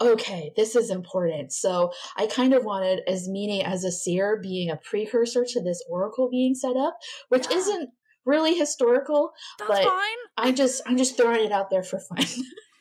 [0.00, 1.52] okay, this is important.
[1.52, 5.82] So I kind of wanted as Ismene as a seer being a precursor to this
[5.88, 7.56] oracle being set up, which yeah.
[7.56, 7.90] isn't
[8.24, 10.18] really historical, That's but fine.
[10.36, 12.24] I just I'm just throwing it out there for fun.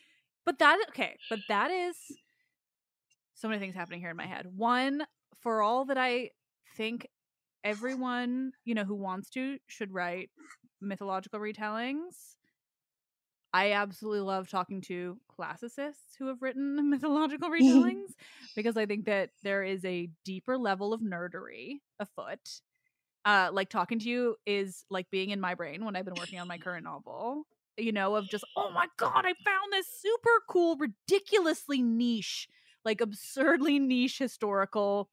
[0.45, 1.95] but that okay, but that is
[3.33, 4.45] so many things happening here in my head.
[4.55, 5.03] One,
[5.39, 6.29] for all that I
[6.75, 7.07] think
[7.63, 10.29] everyone, you know, who wants to should write
[10.79, 12.35] mythological retellings.
[13.53, 18.13] I absolutely love talking to classicists who have written mythological retellings
[18.55, 22.61] because I think that there is a deeper level of nerdery afoot.
[23.25, 26.39] Uh, like talking to you is like being in my brain when I've been working
[26.39, 27.45] on my current novel.
[27.77, 32.47] You know, of just oh my god, I found this super cool, ridiculously niche
[32.83, 35.09] like absurdly niche historical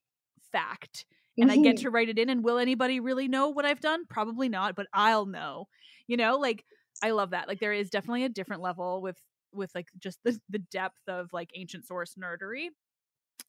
[0.51, 1.05] fact
[1.37, 1.59] and mm-hmm.
[1.59, 1.83] I get mm-hmm.
[1.83, 2.29] to write it in.
[2.29, 4.05] And will anybody really know what I've done?
[4.09, 5.67] Probably not, but I'll know.
[6.07, 6.65] You know, like
[7.01, 7.47] I love that.
[7.47, 9.17] Like there is definitely a different level with
[9.51, 12.67] with like just the the depth of like ancient source nerdery.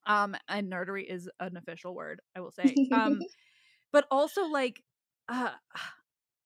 [0.07, 2.75] Um, and nerdery is an official word, I will say.
[2.93, 3.21] Um,
[3.93, 4.83] but also like
[5.29, 5.51] uh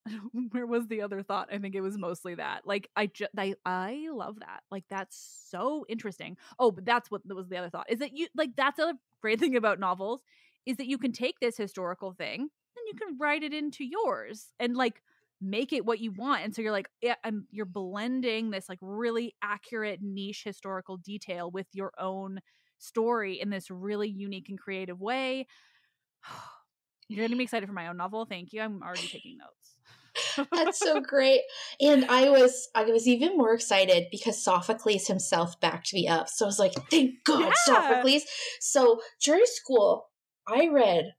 [0.50, 1.48] where was the other thought?
[1.52, 2.62] I think it was mostly that.
[2.66, 4.62] Like I just I I love that.
[4.70, 5.16] Like that's
[5.50, 6.36] so interesting.
[6.58, 7.86] Oh, but that's what was the other thought.
[7.90, 10.20] Is that you like that's a great thing about novels
[10.66, 14.46] is that you can take this historical thing and you can write it into yours
[14.58, 15.02] and like
[15.40, 16.44] make it what you want.
[16.44, 21.50] And so you're like yeah, I'm you're blending this like really accurate niche historical detail
[21.50, 22.40] with your own
[22.78, 25.46] story in this really unique and creative way.
[27.08, 28.24] You're getting me excited for my own novel.
[28.24, 28.60] Thank you.
[28.62, 29.73] I'm already taking notes.
[30.52, 31.40] That's so great.
[31.80, 36.28] And I was I was even more excited because Sophocles himself backed me up.
[36.28, 37.52] So I was like, thank God, yeah.
[37.64, 38.22] Sophocles.
[38.60, 40.06] So during school,
[40.46, 41.12] I read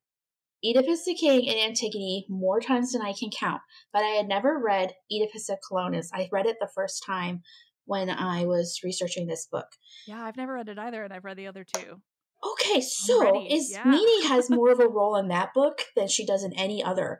[0.66, 3.61] Oedipus the King and Antigone more times than I can count,
[3.93, 6.07] but I had never read Oedipus at Colonus.
[6.13, 7.43] I read it the first time
[7.86, 9.68] when I was researching this book.
[10.07, 12.01] Yeah, I've never read it either, and I've read the other two.
[12.43, 13.84] Okay, so is yeah.
[13.86, 17.20] Mimi has more of a role in that book than she does in any other.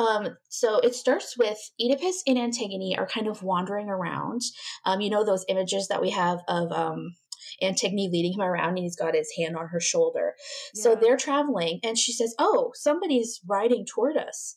[0.00, 4.40] Um, so it starts with Oedipus and Antigone are kind of wandering around.
[4.86, 7.16] Um, you know those images that we have of um,
[7.60, 10.34] Antigone leading him around, and he's got his hand on her shoulder.
[10.74, 10.82] Yeah.
[10.82, 14.56] So they're traveling, and she says, "Oh, somebody's riding toward us."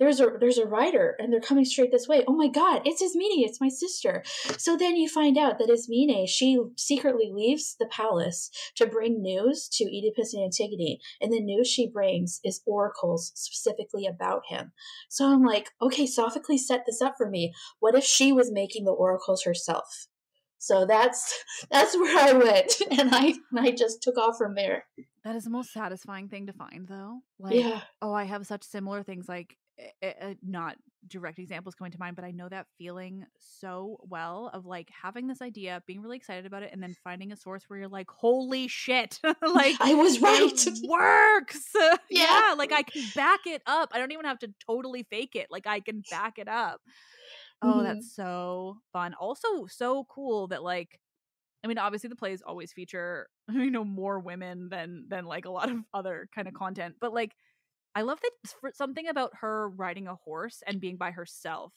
[0.00, 2.24] There's a there's a rider and they're coming straight this way.
[2.26, 4.24] Oh my god, it's Ismene, it's my sister.
[4.56, 9.68] So then you find out that Ismene, she secretly leaves the palace to bring news
[9.74, 14.72] to Oedipus and Antigone, and the news she brings is oracles specifically about him.
[15.10, 17.52] So I'm like, okay, Sophocles set this up for me.
[17.78, 20.08] What if she was making the oracles herself?
[20.56, 24.86] So that's that's where I went, and I I just took off from there.
[25.24, 27.20] That is the most satisfying thing to find, though.
[27.38, 27.82] Like, yeah.
[28.00, 29.28] oh, I have such similar things.
[29.28, 29.58] Like,
[30.02, 30.76] uh, not
[31.08, 35.26] direct examples coming to mind, but I know that feeling so well of like having
[35.26, 38.10] this idea, being really excited about it, and then finding a source where you're like,
[38.10, 40.66] "Holy shit!" like I was right.
[40.66, 41.72] it works.
[42.10, 42.48] Yeah.
[42.48, 43.90] yeah, like I can back it up.
[43.92, 45.46] I don't even have to totally fake it.
[45.50, 46.80] Like I can back it up.
[47.62, 47.84] Oh, mm-hmm.
[47.84, 49.14] that's so fun.
[49.14, 50.98] Also, so cool that like
[51.62, 55.50] I mean, obviously the plays always feature, you know, more women than than like a
[55.50, 57.32] lot of other kind of content, but like
[57.94, 61.72] I love that something about her riding a horse and being by herself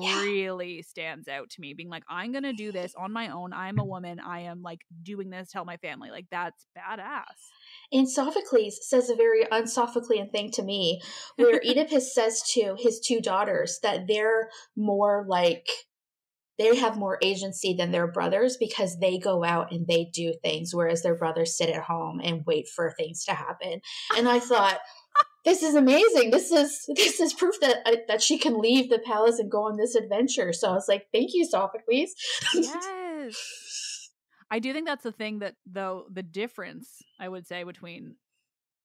[0.00, 0.22] yeah.
[0.22, 1.74] really stands out to me.
[1.74, 3.52] Being like, I'm gonna do this on my own.
[3.52, 4.18] I'm a woman.
[4.20, 5.50] I am like doing this.
[5.50, 6.10] Tell my family.
[6.10, 7.24] Like that's badass.
[7.92, 11.00] And Sophocles says a very unsophoclean thing to me,
[11.36, 15.66] where Oedipus says to his two daughters that they're more like
[16.58, 20.74] they have more agency than their brothers because they go out and they do things,
[20.74, 23.80] whereas their brothers sit at home and wait for things to happen.
[24.16, 24.80] And I thought,
[25.44, 26.30] this is amazing.
[26.30, 29.76] This is this is proof that that she can leave the palace and go on
[29.76, 30.52] this adventure.
[30.52, 32.14] So I was like, thank you, Sophocles.
[32.54, 34.10] yes.
[34.50, 38.16] I do think that's the thing that though the difference I would say between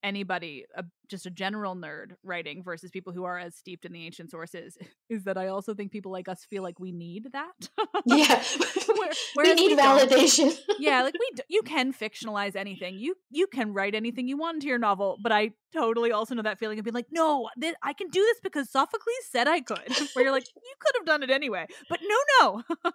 [0.03, 4.05] anybody, a, just a general nerd writing versus people who are as steeped in the
[4.05, 4.77] ancient sources,
[5.09, 7.69] is that I also think people like us feel like we need that.
[8.05, 8.43] yeah,
[9.37, 10.55] we need we validation.
[10.79, 12.95] yeah, like we, d- you can fictionalize anything.
[12.97, 16.43] You you can write anything you want into your novel, but I totally also know
[16.43, 19.61] that feeling of being like, no, th- I can do this because Sophocles said I
[19.61, 19.79] could.
[20.13, 22.91] Where you're like, you could have done it anyway, but no, no,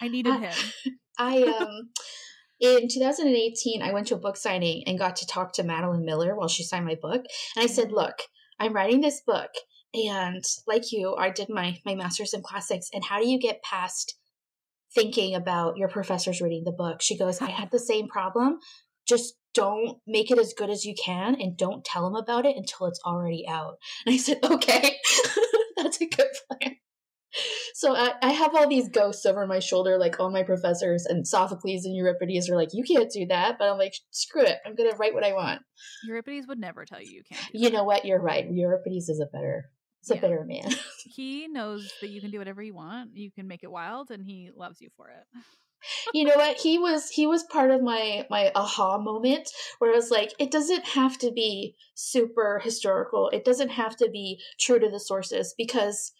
[0.00, 0.52] I needed him.
[1.18, 1.90] I um
[2.62, 6.36] in 2018, I went to a book signing and got to talk to Madeline Miller
[6.36, 7.24] while she signed my book.
[7.56, 7.90] And I said.
[7.92, 8.22] Look,
[8.58, 9.50] I'm writing this book.
[9.92, 12.88] And like you, I did my, my master's in classics.
[12.94, 14.16] And how do you get past
[14.94, 17.02] thinking about your professors reading the book?
[17.02, 18.60] She goes, I had the same problem.
[19.06, 22.56] Just don't make it as good as you can and don't tell them about it
[22.56, 23.78] until it's already out.
[24.06, 24.96] And I said, Okay,
[25.76, 26.76] that's a good plan
[27.74, 31.26] so I, I have all these ghosts over my shoulder, like all my professors, and
[31.26, 33.58] Sophocles and Euripides are like, you can't do that.
[33.58, 34.58] But I'm like, screw it.
[34.64, 35.62] I'm going to write what I want.
[36.04, 37.48] Euripides would never tell you you can't.
[37.52, 38.04] you know what?
[38.04, 38.46] You're right.
[38.50, 39.70] Euripides is a better,
[40.10, 40.20] a yeah.
[40.20, 40.70] better man.
[41.04, 43.16] he knows that you can do whatever you want.
[43.16, 45.24] You can make it wild, and he loves you for it.
[46.14, 49.96] you know what he was he was part of my my aha moment where i
[49.96, 54.78] was like it doesn't have to be super historical it doesn't have to be true
[54.78, 56.12] to the sources because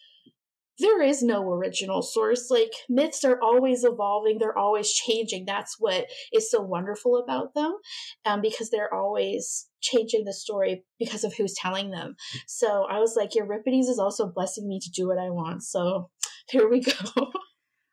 [0.79, 2.49] there is no original source.
[2.49, 5.45] Like myths are always evolving, they're always changing.
[5.45, 7.75] That's what is so wonderful about them,
[8.25, 12.15] um, because they're always changing the story because of who's telling them.
[12.47, 15.63] So I was like, Euripides is also blessing me to do what I want.
[15.63, 16.09] So
[16.49, 17.31] here we go.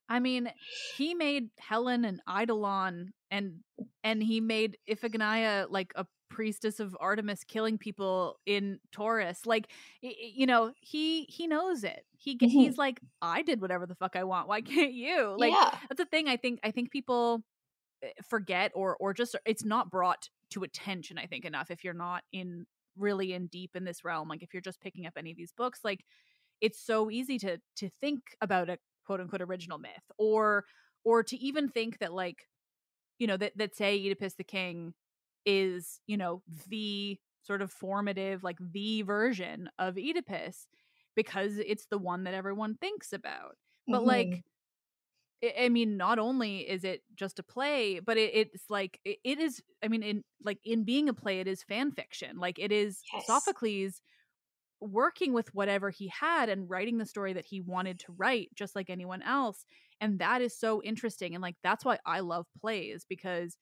[0.09, 0.51] I mean,
[0.97, 3.61] he made Helen and Eidolon, and
[4.03, 9.45] and he made Iphigenia like a priestess of Artemis killing people in Tauris.
[9.45, 9.69] Like,
[10.01, 12.05] you know, he he knows it.
[12.17, 12.47] He mm-hmm.
[12.47, 14.49] he's like, I did whatever the fuck I want.
[14.49, 15.37] Why can't you?
[15.39, 15.77] Like, yeah.
[15.89, 16.29] that's the thing.
[16.29, 17.43] I think I think people
[18.03, 21.19] eh, forget or or just it's not brought to attention.
[21.19, 22.67] I think enough if you're not in
[22.97, 24.29] really in deep in this realm.
[24.29, 26.05] Like, if you're just picking up any of these books, like
[26.61, 30.65] it's so easy to to think about a quote unquote original myth or
[31.05, 32.47] or to even think that like
[33.19, 34.95] you know that that say Oedipus the king
[35.47, 40.67] is, you know, the sort of formative, like the version of Oedipus
[41.17, 43.57] because it's the one that everyone thinks about.
[43.89, 44.07] But mm-hmm.
[44.07, 44.45] like,
[45.59, 49.39] I mean, not only is it just a play, but it, it's like it, it
[49.39, 49.63] is.
[49.83, 52.39] I mean, in like in being a play, it is fan fiction.
[52.39, 53.27] Like it is yes.
[53.27, 54.03] Sophocles
[54.81, 58.75] working with whatever he had and writing the story that he wanted to write, just
[58.75, 59.65] like anyone else.
[60.01, 61.35] And that is so interesting.
[61.35, 63.57] And like that's why I love plays because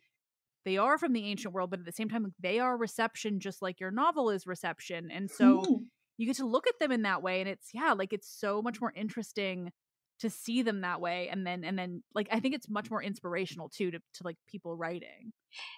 [0.69, 3.63] they are from the ancient world, but at the same time, they are reception just
[3.63, 5.11] like your novel is reception.
[5.11, 5.79] And so mm.
[6.19, 7.41] you get to look at them in that way.
[7.41, 9.73] And it's, yeah, like it's so much more interesting
[10.21, 13.01] to see them that way and then and then like i think it's much more
[13.01, 15.31] inspirational too to, to like people writing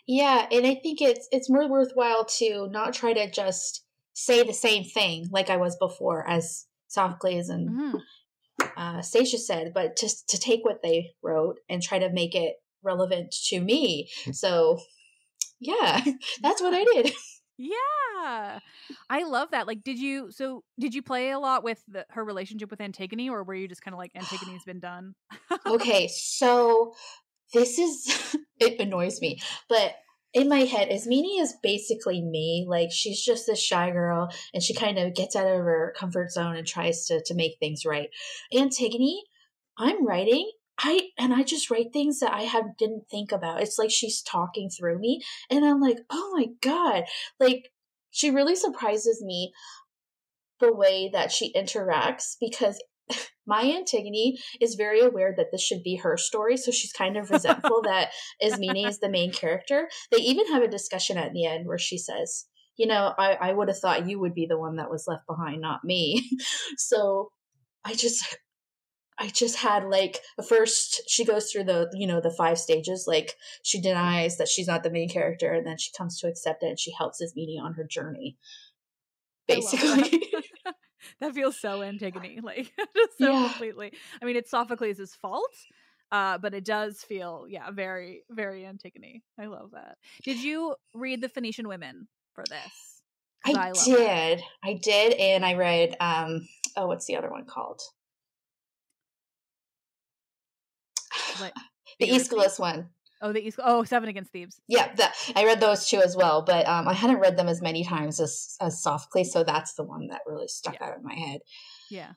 [0.07, 3.85] yeah and i think it's it's more worthwhile to not try to just
[4.15, 7.97] say the same thing like i was before as sophocles and mm-hmm.
[8.79, 12.57] uh, Stacia said, but just to take what they wrote and try to make it
[12.83, 14.11] relevant to me.
[14.25, 14.33] Hmm.
[14.33, 14.81] So,
[15.59, 16.03] yeah,
[16.43, 17.13] that's what I did.
[17.63, 18.61] Yeah.
[19.11, 19.67] I love that.
[19.67, 23.29] Like did you so did you play a lot with the, her relationship with Antigone
[23.29, 25.15] or were you just kind of like Antigone's been done?
[25.67, 26.95] okay, so
[27.53, 29.97] this is it annoys me, but
[30.33, 32.65] in my head, Ismene is basically me.
[32.67, 36.31] Like she's just this shy girl and she kind of gets out of her comfort
[36.31, 38.09] zone and tries to to make things right.
[38.55, 39.23] Antigone,
[39.77, 40.51] I'm writing
[40.83, 43.63] I and I just write things that I have didn't think about.
[43.63, 47.05] It's like she's talking through me and I'm like, "Oh my god."
[47.39, 47.71] Like
[48.11, 49.53] she really surprises me
[50.59, 52.83] the way that she interacts because
[53.47, 57.31] my Antigone is very aware that this should be her story, so she's kind of
[57.31, 58.11] resentful that
[58.43, 59.89] Ismene is the main character.
[60.11, 63.53] They even have a discussion at the end where she says, you know, I, I
[63.53, 66.31] would have thought you would be the one that was left behind, not me.
[66.79, 67.31] so
[67.85, 68.39] I just
[69.21, 73.37] I just had like first she goes through the you know the five stages like
[73.63, 76.69] she denies that she's not the main character and then she comes to accept it
[76.69, 78.39] and she helps Ismene on her journey.
[79.47, 80.23] Basically.
[80.65, 80.75] That.
[81.21, 81.35] that.
[81.35, 83.49] feels so Antigone, like just so yeah.
[83.49, 83.93] completely.
[84.23, 85.55] I mean, it's Sophocles' fault,
[86.11, 89.23] uh, but it does feel yeah very very Antigone.
[89.39, 89.99] I love that.
[90.25, 93.03] Did you read the Phoenician Women for this?
[93.45, 94.39] I, I did.
[94.39, 94.45] That.
[94.65, 97.83] I did, and I read um oh what's the other one called?
[101.41, 101.53] What?
[102.01, 102.89] the Aeschylus one.
[103.23, 103.59] Oh, the East.
[103.63, 104.61] Oh, Seven Against Thebes.
[104.67, 107.61] Yeah, the, I read those two as well, but um, I hadn't read them as
[107.61, 110.87] many times as as Sophocles, so that's the one that really stuck yeah.
[110.87, 111.41] out of my head.
[111.91, 112.13] Yeah,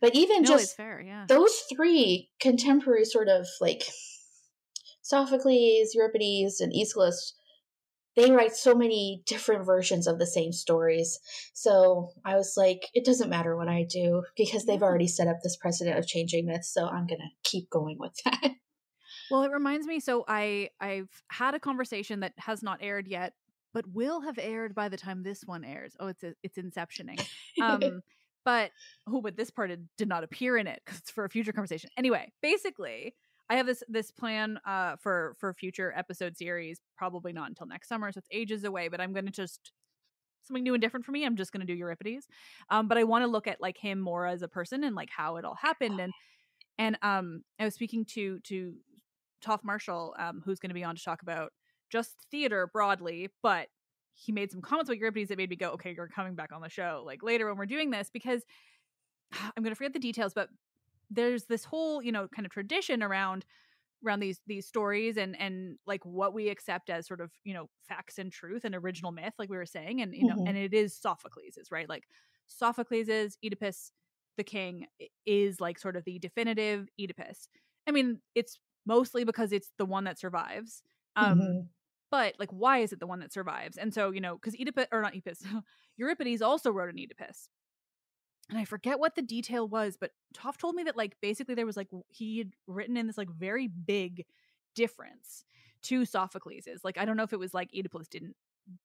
[0.00, 1.24] but even no, just fair, yeah.
[1.28, 3.82] those three contemporary sort of like
[5.02, 7.34] Sophocles, Euripides, and Aeschylus
[8.16, 11.18] they write so many different versions of the same stories.
[11.52, 15.38] So I was like, it doesn't matter what I do because they've already set up
[15.42, 16.72] this precedent of changing myths.
[16.72, 18.52] So I'm going to keep going with that.
[19.30, 20.00] Well, it reminds me.
[20.00, 23.34] So I I've had a conversation that has not aired yet,
[23.72, 25.96] but will have aired by the time this one airs.
[25.98, 27.24] Oh, it's a, it's inceptioning.
[27.62, 28.02] Um,
[28.44, 28.72] but
[29.08, 31.88] oh, but this part did not appear in it because it's for a future conversation.
[31.96, 33.14] Anyway, basically,
[33.48, 36.80] I have this this plan uh for for future episode series.
[36.98, 38.88] Probably not until next summer, so it's ages away.
[38.88, 39.72] But I'm going to just
[40.42, 41.24] something new and different for me.
[41.24, 42.26] I'm just going to do Euripides.
[42.70, 45.10] Um, but I want to look at like him more as a person and like
[45.10, 46.00] how it all happened.
[46.00, 46.12] And
[46.78, 48.74] and um, I was speaking to to
[49.44, 51.52] Toph Marshall, um, who's going to be on to talk about
[51.90, 53.68] just theater broadly, but
[54.14, 56.60] he made some comments about Euripides that made me go, okay, you're coming back on
[56.60, 58.42] the show like later when we're doing this because
[59.32, 60.48] I'm going to forget the details, but
[61.10, 63.44] there's this whole you know kind of tradition around
[64.04, 67.68] around these these stories and and like what we accept as sort of you know
[67.88, 70.46] facts and truth and original myth like we were saying and you know mm-hmm.
[70.48, 72.04] and it is sophocles's right like
[72.46, 73.92] sophocles's oedipus
[74.36, 74.86] the king
[75.24, 77.48] is like sort of the definitive oedipus
[77.86, 80.82] i mean it's mostly because it's the one that survives
[81.16, 81.60] um mm-hmm.
[82.10, 84.86] but like why is it the one that survives and so you know because oedipus
[84.92, 85.42] or not oedipus
[85.96, 87.48] euripides also wrote an oedipus
[88.50, 91.66] and I forget what the detail was, but Toph told me that like basically there
[91.66, 94.26] was like he had written in this like very big
[94.74, 95.44] difference
[95.84, 96.84] to Sophocles's.
[96.84, 98.36] Like I don't know if it was like Oedipus didn't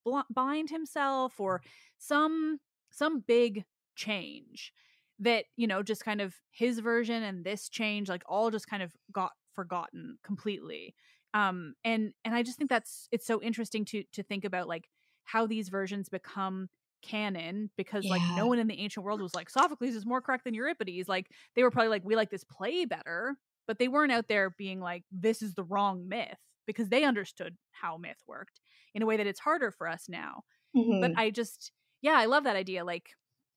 [0.06, 1.62] bl- bind himself or
[1.97, 2.60] some
[2.91, 4.74] some big change
[5.20, 8.82] that you know just kind of his version and this change like all just kind
[8.82, 10.95] of got forgotten completely
[11.34, 14.89] um and and i just think that's it's so interesting to to think about like
[15.26, 16.70] how these versions become
[17.01, 18.12] canon because yeah.
[18.12, 21.07] like no one in the ancient world was like Sophocles is more correct than Euripides.
[21.07, 23.38] Like they were probably like we like this play better,
[23.68, 27.55] but they weren't out there being like this is the wrong myth because they understood
[27.72, 28.60] how myth worked
[28.93, 30.43] in a way that it's harder for us now.
[30.76, 31.01] Mm-hmm.
[31.01, 32.84] But I just yeah, I love that idea.
[32.84, 33.10] Like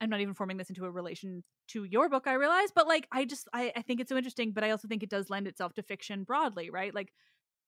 [0.02, 3.06] I'm not even forming this into a relation to your book, I realize, but like
[3.12, 5.46] I just I, I think it's so interesting, but I also think it does lend
[5.46, 6.92] itself to fiction broadly, right?
[6.92, 7.12] Like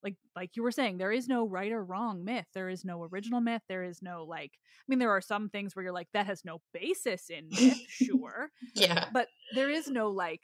[0.03, 2.45] like like you were saying there is no right or wrong myth.
[2.53, 3.61] There is no original myth.
[3.69, 6.43] There is no like i mean there are some things where you're like that has
[6.43, 9.05] no basis in myth sure yeah.
[9.13, 10.41] but there is no like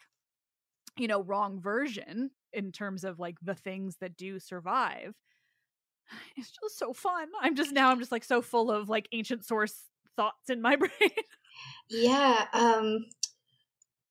[0.98, 5.14] you know wrong version in terms of like the things that do survive.
[6.38, 7.28] It's just so fun.
[7.42, 9.76] I'm just now i'm just like so full of like ancient source
[10.16, 10.92] thoughts in my brain
[11.90, 13.06] yeah um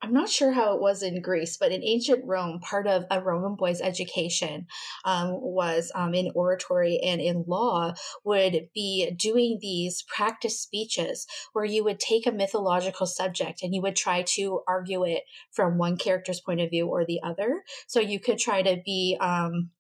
[0.03, 3.20] I'm not sure how it was in Greece, but in ancient Rome, part of a
[3.20, 4.66] Roman boy's education
[5.05, 7.93] um, was um, in oratory and in law
[8.24, 13.82] would be doing these practice speeches where you would take a mythological subject and you
[13.82, 17.62] would try to argue it from one character's point of view or the other.
[17.86, 19.70] So you could try to be um,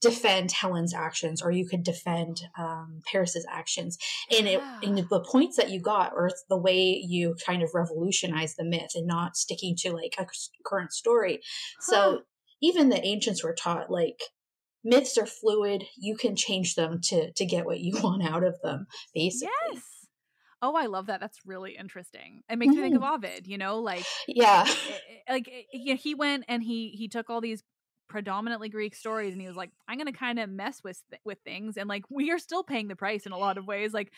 [0.00, 3.98] defend Helen's actions or you could defend um, Paris's actions.
[4.36, 8.54] And, it, and the points that you got or the way you kind of revolutionize
[8.54, 10.26] the myth and not sticking to like a
[10.64, 11.40] current story.
[11.80, 11.92] Huh.
[11.92, 12.20] So
[12.62, 14.20] even the ancients were taught like
[14.84, 15.84] myths are fluid.
[15.96, 19.50] You can change them to, to get what you want out of them, basically.
[19.72, 19.82] Yes.
[20.60, 21.20] Oh, I love that.
[21.20, 22.42] That's really interesting.
[22.50, 22.78] It makes mm.
[22.78, 23.14] me think of mm-hmm.
[23.14, 24.66] Ovid, you know, like yeah,
[25.28, 27.62] like yeah, he went and he he took all these
[28.08, 31.22] predominantly Greek stories, and he was like, "I'm going to kind of mess with th-
[31.24, 33.92] with things," and like we are still paying the price in a lot of ways.
[33.92, 34.12] Like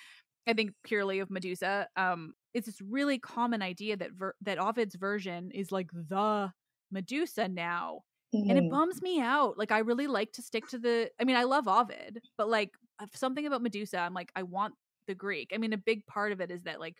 [0.46, 4.94] I think purely of Medusa, um, it's this really common idea that ver- that Ovid's
[4.94, 6.52] version is like the
[6.90, 8.02] Medusa now,
[8.34, 8.48] mm-hmm.
[8.48, 8.70] and it mm-hmm.
[8.70, 9.58] bums me out.
[9.58, 11.10] Like I really like to stick to the.
[11.20, 12.70] I mean, I love Ovid, but like
[13.14, 14.74] something about Medusa, I'm like, I want
[15.06, 15.52] the Greek.
[15.54, 16.96] I mean, a big part of it is that like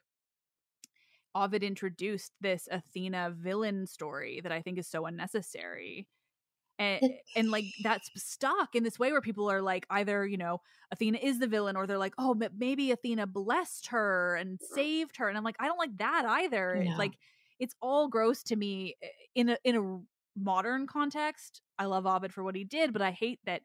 [1.34, 6.06] Ovid introduced this Athena villain story that I think is so unnecessary
[6.80, 10.60] and and like that's stuck in this way where people are like either you know
[10.90, 15.16] athena is the villain or they're like oh but maybe athena blessed her and saved
[15.18, 16.96] her and i'm like i don't like that either no.
[16.96, 17.12] like
[17.60, 19.06] it's all gross to me eh,
[19.36, 23.10] in a in a modern context i love ovid for what he did but i
[23.10, 23.62] hate that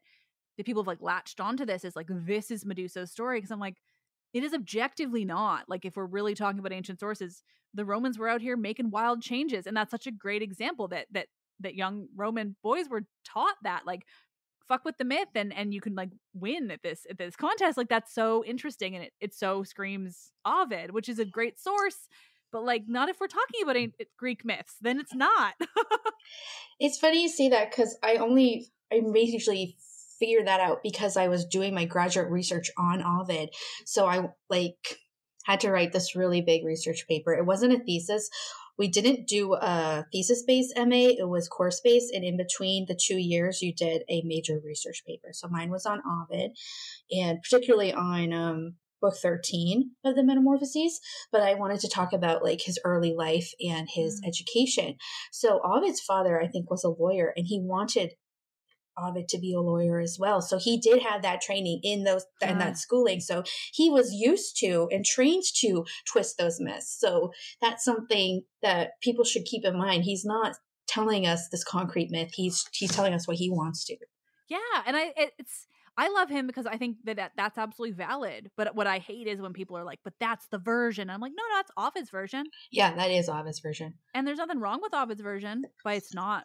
[0.58, 3.60] the people have like latched onto this as like this is medusa's story because i'm
[3.60, 3.76] like
[4.34, 7.42] it is objectively not like if we're really talking about ancient sources
[7.72, 11.06] the romans were out here making wild changes and that's such a great example that
[11.10, 11.28] that
[11.60, 14.04] that young Roman boys were taught that like
[14.66, 17.76] fuck with the myth and and you can like win at this at this contest.
[17.76, 22.08] Like that's so interesting and it, it so screams Ovid which is a great source
[22.52, 23.92] but like not if we're talking about mm.
[24.00, 25.54] uh, Greek myths then it's not.
[26.78, 29.78] It's funny you say that because I only I basically
[30.18, 33.50] figured that out because I was doing my graduate research on Ovid
[33.84, 34.98] so I like
[35.44, 37.32] had to write this really big research paper.
[37.32, 38.28] It wasn't a thesis
[38.78, 42.12] we didn't do a thesis based MA, it was course based.
[42.12, 45.28] And in between the two years, you did a major research paper.
[45.32, 46.52] So mine was on Ovid
[47.10, 51.00] and particularly on um, book 13 of the metamorphoses
[51.30, 54.28] but i wanted to talk about like his early life and his mm.
[54.28, 54.96] education
[55.30, 58.14] so ovid's father i think was a lawyer and he wanted
[58.98, 60.40] Ovid to be a lawyer as well.
[60.40, 62.54] So he did have that training in those uh.
[62.54, 62.74] that ah.
[62.74, 63.20] schooling.
[63.20, 63.42] So
[63.72, 66.96] he was used to and trained to twist those myths.
[66.98, 70.04] So that's something that people should keep in mind.
[70.04, 72.32] He's not telling us this concrete myth.
[72.34, 73.96] He's he's telling us what he wants to.
[74.48, 75.66] Yeah, and I it's
[75.98, 78.50] I love him because I think that, that that's absolutely valid.
[78.56, 81.32] But what I hate is when people are like, "But that's the version." I'm like,
[81.34, 83.94] "No, no, that's Ovid's version." Yeah, that is Ovid's version.
[84.14, 86.44] And there's nothing wrong with Ovid's version, but it's not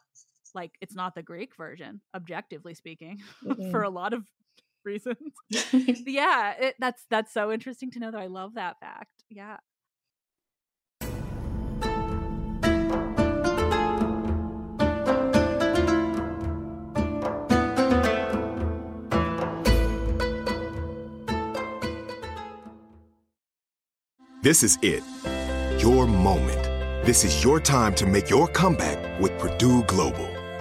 [0.55, 3.71] like it's not the Greek version, objectively speaking, mm-hmm.
[3.71, 4.25] for a lot of
[4.85, 5.33] reasons.
[5.71, 9.23] yeah, it, that's that's so interesting to know that I love that fact.
[9.29, 9.57] Yeah.
[24.43, 25.03] This is it.
[25.83, 26.63] Your moment.
[27.05, 30.30] This is your time to make your comeback with Purdue Global.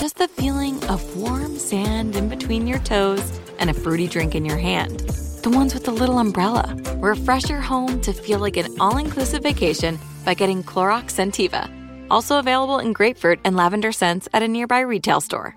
[0.00, 4.46] just the feeling of warm sand in between your toes and a fruity drink in
[4.46, 5.00] your hand.
[5.42, 6.74] The ones with the little umbrella.
[6.96, 11.68] Refresh your home to feel like an all inclusive vacation by getting Clorox Scentiva.
[12.10, 15.54] Also available in grapefruit and lavender scents at a nearby retail store.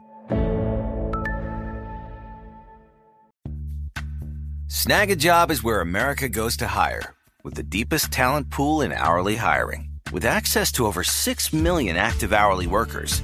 [4.68, 9.89] Snagajob is where America goes to hire, with the deepest talent pool in hourly hiring.
[10.12, 13.24] With access to over 6 million active hourly workers,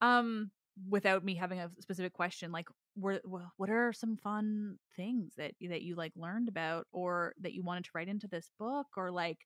[0.00, 0.50] Um
[0.88, 3.20] without me having a specific question like were
[3.56, 7.84] what are some fun things that that you like learned about or that you wanted
[7.84, 9.38] to write into this book or like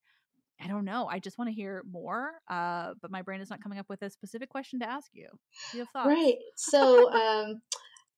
[0.63, 1.09] I don't know.
[1.09, 2.33] I just want to hear more.
[2.49, 5.27] Uh, but my brain is not coming up with a specific question to ask you.
[5.71, 6.15] Do you have thoughts?
[6.15, 6.37] Right.
[6.55, 7.61] So, um,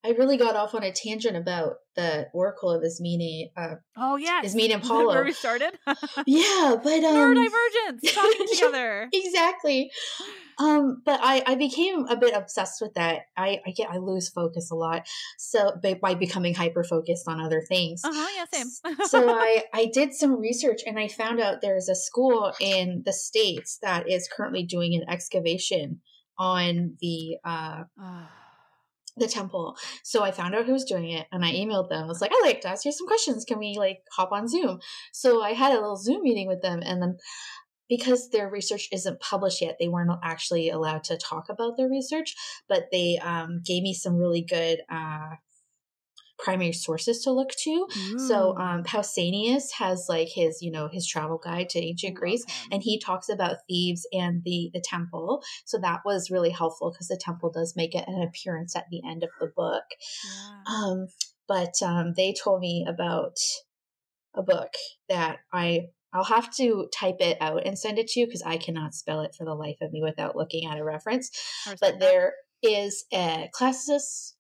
[0.07, 3.51] I really got off on a tangent about the Oracle of Ismene.
[3.57, 5.09] Uh, oh yeah, Ismene and Apollo.
[5.09, 5.77] Where we started.
[6.27, 9.09] yeah, but um, neurodivergence talking together.
[9.13, 9.91] exactly.
[10.59, 13.23] Um, but I, I became a bit obsessed with that.
[13.37, 15.03] I, I get I lose focus a lot,
[15.39, 18.03] so by, by becoming hyper focused on other things.
[18.05, 18.29] Uh huh.
[18.37, 18.97] Yeah, same.
[19.07, 23.13] so I I did some research and I found out there's a school in the
[23.13, 26.01] states that is currently doing an excavation
[26.39, 27.83] on the uh
[29.17, 29.77] the temple.
[30.03, 32.05] So I found out who was doing it and I emailed them.
[32.05, 33.45] I was like, I'd like to ask you some questions.
[33.45, 34.81] Can we like hop on Zoom?
[35.13, 37.17] So I had a little Zoom meeting with them and then
[37.89, 42.35] because their research isn't published yet, they weren't actually allowed to talk about their research,
[42.69, 45.37] but they um, gave me some really good uh,
[46.39, 47.71] primary sources to look to.
[47.71, 48.19] Ooh.
[48.19, 52.83] So um, Pausanias has like his, you know, his travel guide to ancient Greece, and
[52.83, 55.43] he talks about Thebes and the the temple.
[55.65, 59.03] So that was really helpful because the temple does make it an appearance at the
[59.09, 59.85] end of the book.
[60.25, 60.75] Yeah.
[60.75, 61.07] Um,
[61.49, 63.37] but um, they told me about
[64.35, 64.75] a book
[65.09, 68.57] that I I'll have to type it out and send it to you because I
[68.57, 71.31] cannot spell it for the life of me without looking at a reference.
[71.81, 72.33] But there
[72.63, 74.33] is a classicist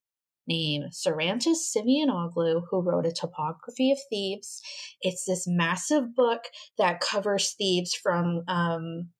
[0.46, 4.60] named Sarantis Symeonoglou who wrote a topography of Thebes.
[5.00, 6.44] It's this massive book
[6.78, 9.10] that covers Thebes from um,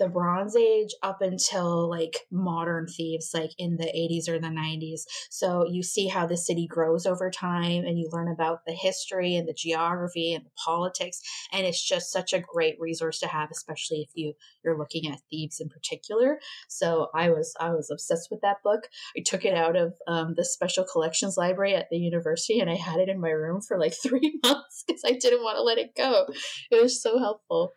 [0.00, 5.02] the Bronze Age up until like modern Thebes, like in the 80s or the 90s.
[5.28, 9.36] So you see how the city grows over time and you learn about the history
[9.36, 11.20] and the geography and the politics.
[11.52, 14.32] And it's just such a great resource to have, especially if you
[14.64, 16.40] you're looking at Thebes in particular.
[16.68, 18.88] So I was I was obsessed with that book.
[19.16, 22.76] I took it out of um, the special collections library at the university and I
[22.76, 25.78] had it in my room for like three months because I didn't want to let
[25.78, 26.26] it go.
[26.70, 27.74] It was so helpful.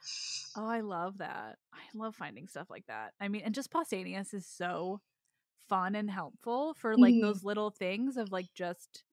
[0.55, 1.57] Oh, I love that.
[1.73, 3.13] I love finding stuff like that.
[3.19, 5.01] I mean, and just Pausanias is so
[5.69, 7.25] fun and helpful for like mm-hmm.
[7.25, 9.03] those little things of like just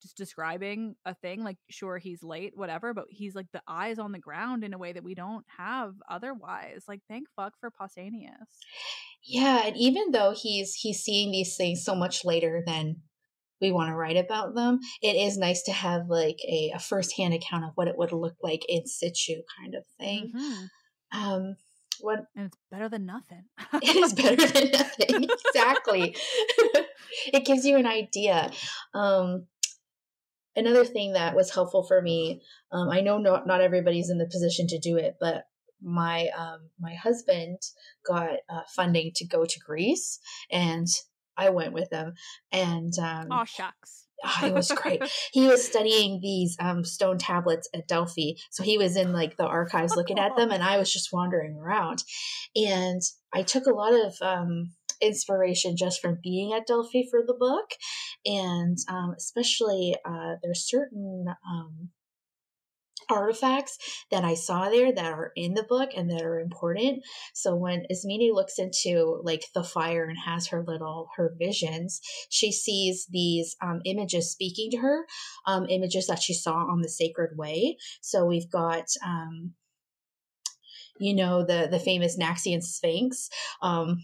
[0.00, 4.12] just describing a thing like sure he's late whatever but he's like the eyes on
[4.12, 8.46] the ground in a way that we don't have otherwise like thank fuck for Pausanias
[9.24, 12.96] yeah and even though he's he's seeing these things so much later than
[13.60, 17.34] we want to write about them it is nice to have like a, a first-hand
[17.34, 20.64] account of what it would look like in situ kind of thing mm-hmm.
[21.12, 21.56] Um,
[22.00, 23.44] what and it's better than nothing.
[23.74, 25.28] it is better than nothing.
[25.46, 26.16] exactly.
[27.32, 28.50] it gives you an idea.
[28.94, 29.46] Um,
[30.54, 32.42] another thing that was helpful for me,
[32.72, 35.44] um, I know not not everybody's in the position to do it, but
[35.82, 37.58] my um, my husband
[38.06, 40.18] got uh, funding to go to Greece,
[40.50, 40.86] and
[41.36, 42.14] I went with him.
[42.52, 45.02] And um, oh shucks, Oh, it was great.
[45.32, 48.32] he was studying these um, stone tablets at Delphi.
[48.50, 51.56] So he was in like the archives looking at them, and I was just wandering
[51.56, 52.02] around.
[52.56, 53.00] And
[53.32, 57.70] I took a lot of um, inspiration just from being at Delphi for the book.
[58.26, 61.90] And um, especially, uh, there's certain um,
[63.08, 63.78] artifacts
[64.10, 67.04] that I saw there that are in the book and that are important.
[67.34, 72.52] So when Ismene looks into like the fire and has her little her visions, she
[72.52, 75.06] sees these um, images speaking to her,
[75.46, 77.76] um, images that she saw on the sacred way.
[78.00, 79.54] So we've got um,
[80.98, 83.28] you know the the famous Naxian Sphinx.
[83.62, 84.02] Um,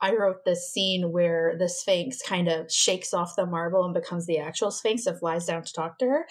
[0.00, 4.26] I wrote this scene where the Sphinx kind of shakes off the marble and becomes
[4.26, 6.26] the actual Sphinx and flies down to talk to her.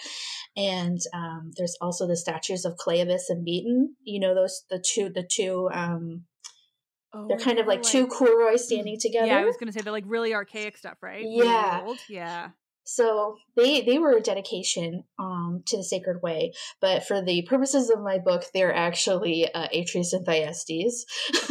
[0.56, 3.88] And um, there's also the statues of Cleobis and Biton.
[4.04, 6.24] You know those the two the two um,
[7.12, 9.26] oh, they're kind of like, like two Kouros standing together.
[9.26, 11.24] Yeah, I was gonna say they're like really archaic stuff, right?
[11.26, 12.50] Yeah, really yeah.
[12.88, 17.90] So they they were a dedication um, to the sacred way, but for the purposes
[17.90, 21.04] of my book, they're actually uh, Atreus and Thyestes.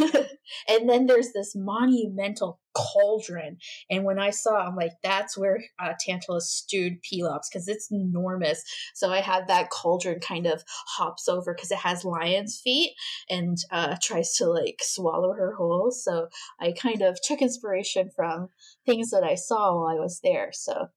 [0.68, 3.58] and then there's this monumental cauldron,
[3.90, 8.62] and when I saw, I'm like, that's where uh, Tantalus stewed Pelops because it's enormous.
[8.94, 10.64] So I had that cauldron kind of
[10.96, 12.94] hops over because it has lion's feet
[13.28, 15.90] and uh, tries to like swallow her whole.
[15.90, 16.28] So
[16.58, 18.48] I kind of took inspiration from
[18.86, 20.48] things that I saw while I was there.
[20.54, 20.88] So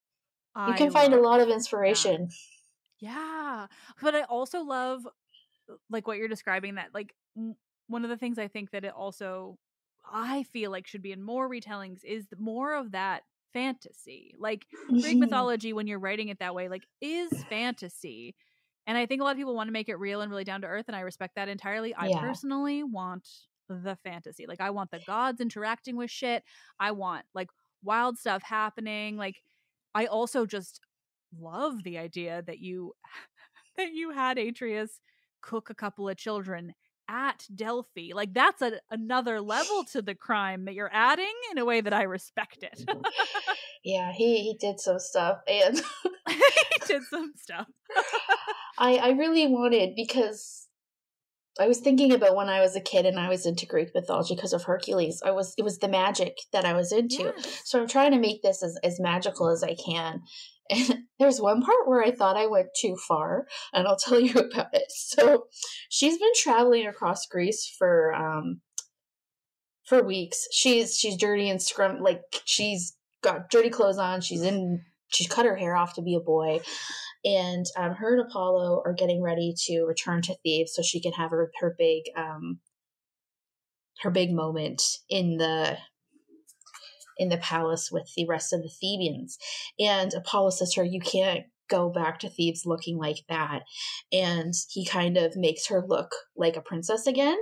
[0.67, 2.27] you can find a lot of inspiration.
[2.27, 2.35] That.
[2.99, 3.67] Yeah.
[4.01, 5.07] But I also love
[5.89, 7.13] like what you're describing that like
[7.87, 9.57] one of the things I think that it also
[10.11, 13.23] I feel like should be in more retellings is more of that
[13.53, 14.35] fantasy.
[14.37, 15.19] Like Greek mm-hmm.
[15.19, 18.35] mythology when you're writing it that way like is fantasy.
[18.87, 20.61] And I think a lot of people want to make it real and really down
[20.61, 21.93] to earth and I respect that entirely.
[21.93, 22.19] I yeah.
[22.19, 23.27] personally want
[23.69, 24.45] the fantasy.
[24.47, 26.43] Like I want the gods interacting with shit.
[26.79, 27.49] I want like
[27.83, 29.15] wild stuff happening.
[29.15, 29.41] Like
[29.93, 30.79] I also just
[31.37, 32.93] love the idea that you
[33.77, 34.99] that you had Atreus
[35.41, 36.73] cook a couple of children
[37.09, 38.11] at Delphi.
[38.13, 41.93] Like that's a, another level to the crime that you're adding in a way that
[41.93, 42.85] I respect it.
[42.87, 43.01] Mm-hmm.
[43.83, 45.81] yeah, he he did some stuff and
[46.29, 46.41] he
[46.85, 47.67] did some stuff.
[48.77, 50.68] I I really wanted because
[51.59, 54.35] I was thinking about when I was a kid and I was into Greek mythology
[54.35, 55.21] because of Hercules.
[55.25, 57.33] I was it was the magic that I was into.
[57.35, 57.61] Yes.
[57.65, 60.21] So I'm trying to make this as, as magical as I can.
[60.71, 64.33] And there's one part where I thought I went too far, and I'll tell you
[64.51, 64.83] about it.
[64.89, 65.47] So
[65.89, 68.61] she's been traveling across Greece for um
[69.83, 70.47] for weeks.
[70.51, 74.21] She's she's dirty and scrum like she's got dirty clothes on.
[74.21, 76.59] She's in she's cut her hair off to be a boy.
[77.25, 81.11] And um, her and Apollo are getting ready to return to Thebes so she can
[81.13, 82.59] have her her big um
[84.01, 85.77] her big moment in the
[87.17, 89.37] in the palace with the rest of the Thebans.
[89.79, 93.63] And Apollo says to her, You can't go back to Thebes looking like that.
[94.11, 97.37] And he kind of makes her look like a princess again.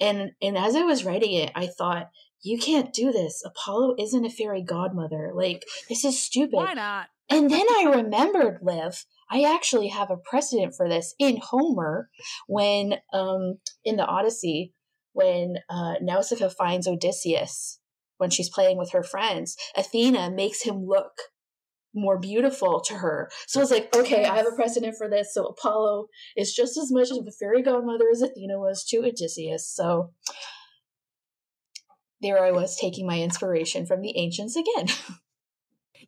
[0.00, 2.10] And and as I was writing it, I thought,
[2.42, 3.42] you can't do this.
[3.44, 5.32] Apollo isn't a fairy godmother.
[5.34, 6.56] Like, this is stupid.
[6.56, 7.08] Why not?
[7.30, 12.10] And then I remembered, Liv, I actually have a precedent for this in Homer
[12.48, 14.74] when, um, in the Odyssey,
[15.12, 17.78] when uh, Nausicaa finds Odysseus
[18.18, 21.12] when she's playing with her friends, Athena makes him look
[21.94, 23.30] more beautiful to her.
[23.46, 25.32] So I was like, okay, I have a precedent for this.
[25.34, 26.06] So Apollo
[26.36, 29.68] is just as much of a fairy godmother as Athena was to Odysseus.
[29.68, 30.12] So
[32.20, 34.88] there I was taking my inspiration from the ancients again.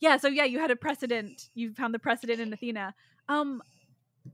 [0.01, 1.49] yeah, so yeah, you had a precedent.
[1.55, 2.95] You found the precedent in Athena.
[3.29, 3.63] Um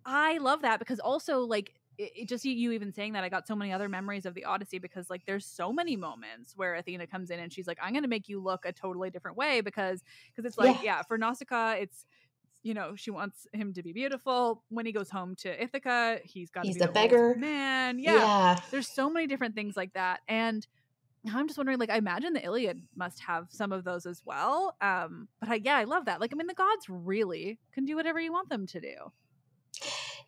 [0.05, 3.29] I love that because also like it, it just you, you, even saying that I
[3.29, 6.75] got so many other memories of the Odyssey because like there's so many moments where
[6.75, 9.37] Athena comes in and she's like I'm going to make you look a totally different
[9.37, 10.03] way because
[10.35, 10.99] because it's like yeah.
[10.99, 12.07] yeah for Nausicaa it's
[12.63, 16.51] you know she wants him to be beautiful when he goes home to Ithaca he's
[16.51, 18.15] got he's a beggar man yeah.
[18.15, 20.67] yeah there's so many different things like that and
[21.35, 24.77] I'm just wondering, like, I imagine the Iliad must have some of those as well.
[24.81, 26.21] Um, but I, yeah, I love that.
[26.21, 28.95] Like, I mean, the gods really can do whatever you want them to do.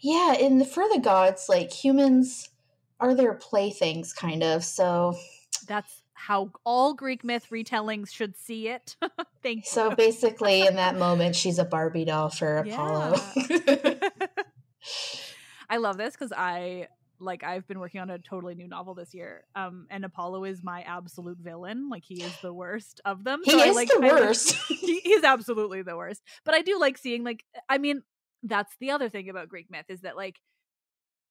[0.00, 2.48] Yeah, and for the gods, like humans
[3.00, 4.64] are their playthings, kind of.
[4.64, 5.16] So
[5.66, 8.96] that's how all Greek myth retellings should see it.
[9.42, 9.70] Thank you.
[9.70, 13.16] So basically, in that moment, she's a Barbie doll for Apollo.
[15.70, 16.88] I love this because I
[17.20, 19.44] like I've been working on a totally new novel this year.
[19.54, 21.88] Um, and Apollo is my absolute villain.
[21.88, 23.40] Like he is the worst of them.
[23.44, 24.56] He so is I, like, the worst.
[24.70, 26.22] Like, he, he's absolutely the worst.
[26.44, 28.02] But I do like seeing like I mean,
[28.42, 30.40] that's the other thing about Greek myth is that like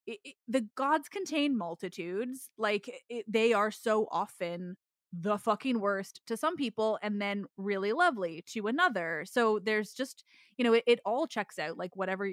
[0.06, 2.50] it, it, the gods contain multitudes.
[2.56, 4.76] Like it, they are so often
[5.12, 9.24] the fucking worst to some people and then really lovely to another.
[9.28, 10.24] So there's just,
[10.56, 11.76] you know, it, it all checks out.
[11.76, 12.30] Like whatever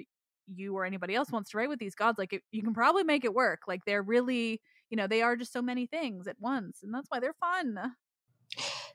[0.54, 3.24] you or anybody else wants to write with these gods, like you can probably make
[3.24, 3.60] it work.
[3.66, 6.82] Like they're really, you know, they are just so many things at once.
[6.82, 7.78] And that's why they're fun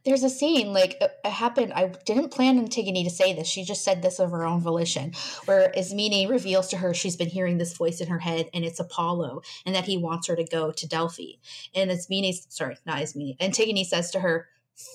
[0.05, 3.83] there's a scene like it happened i didn't plan antigone to say this she just
[3.83, 5.13] said this of her own volition
[5.45, 8.79] where ismene reveals to her she's been hearing this voice in her head and it's
[8.79, 11.33] apollo and that he wants her to go to delphi
[11.75, 14.47] and ismene sorry not ismene antigone says to her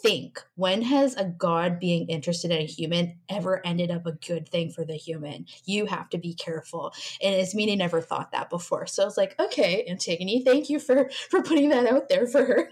[0.03, 4.49] think when has a god being interested in a human ever ended up a good
[4.49, 8.87] thing for the human you have to be careful and ismene never thought that before
[8.87, 12.45] so i was like okay antigone thank you for for putting that out there for
[12.45, 12.71] her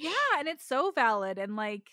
[0.00, 1.90] yeah, and it's so valid and like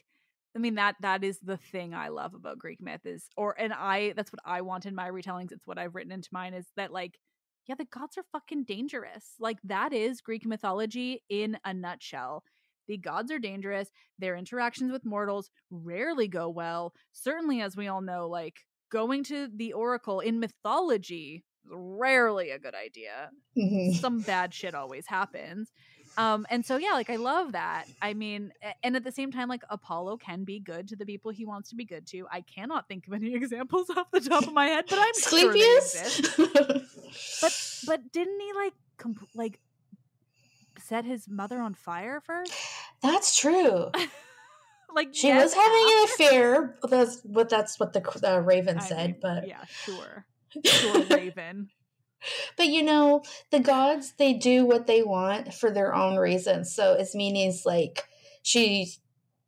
[0.55, 3.73] I mean that that is the thing I love about Greek myth is or and
[3.73, 5.51] I that's what I want in my retellings.
[5.51, 7.19] It's what I've written into mine is that like
[7.67, 9.33] yeah, the gods are fucking dangerous.
[9.41, 12.45] Like that is Greek mythology in a nutshell.
[12.87, 13.89] The gods are dangerous.
[14.19, 16.93] Their interactions with mortals rarely go well.
[17.11, 22.59] Certainly as we all know like going to the oracle in mythology is rarely a
[22.59, 23.31] good idea.
[23.57, 23.93] Mm-hmm.
[23.99, 25.71] Some bad shit always happens.
[26.17, 27.85] Um, and so yeah, like I love that.
[28.01, 31.31] I mean, and at the same time, like Apollo can be good to the people
[31.31, 32.25] he wants to be good to.
[32.31, 36.21] I cannot think of any examples off the top of my head, but I'm Asclepius.
[36.35, 36.47] sure
[37.41, 39.59] but but didn't he like comp- like
[40.83, 42.53] set his mother on fire first?
[43.01, 43.91] That's true.
[44.95, 46.75] like she yes, was having an affair.
[46.89, 48.99] That's what that's what the uh, Raven said.
[48.99, 50.25] I mean, but yeah, sure,
[50.65, 51.69] sure, Raven
[52.55, 56.73] but you know, the gods they do what they want for their own reasons.
[56.73, 58.05] So Ismene's like
[58.43, 58.91] she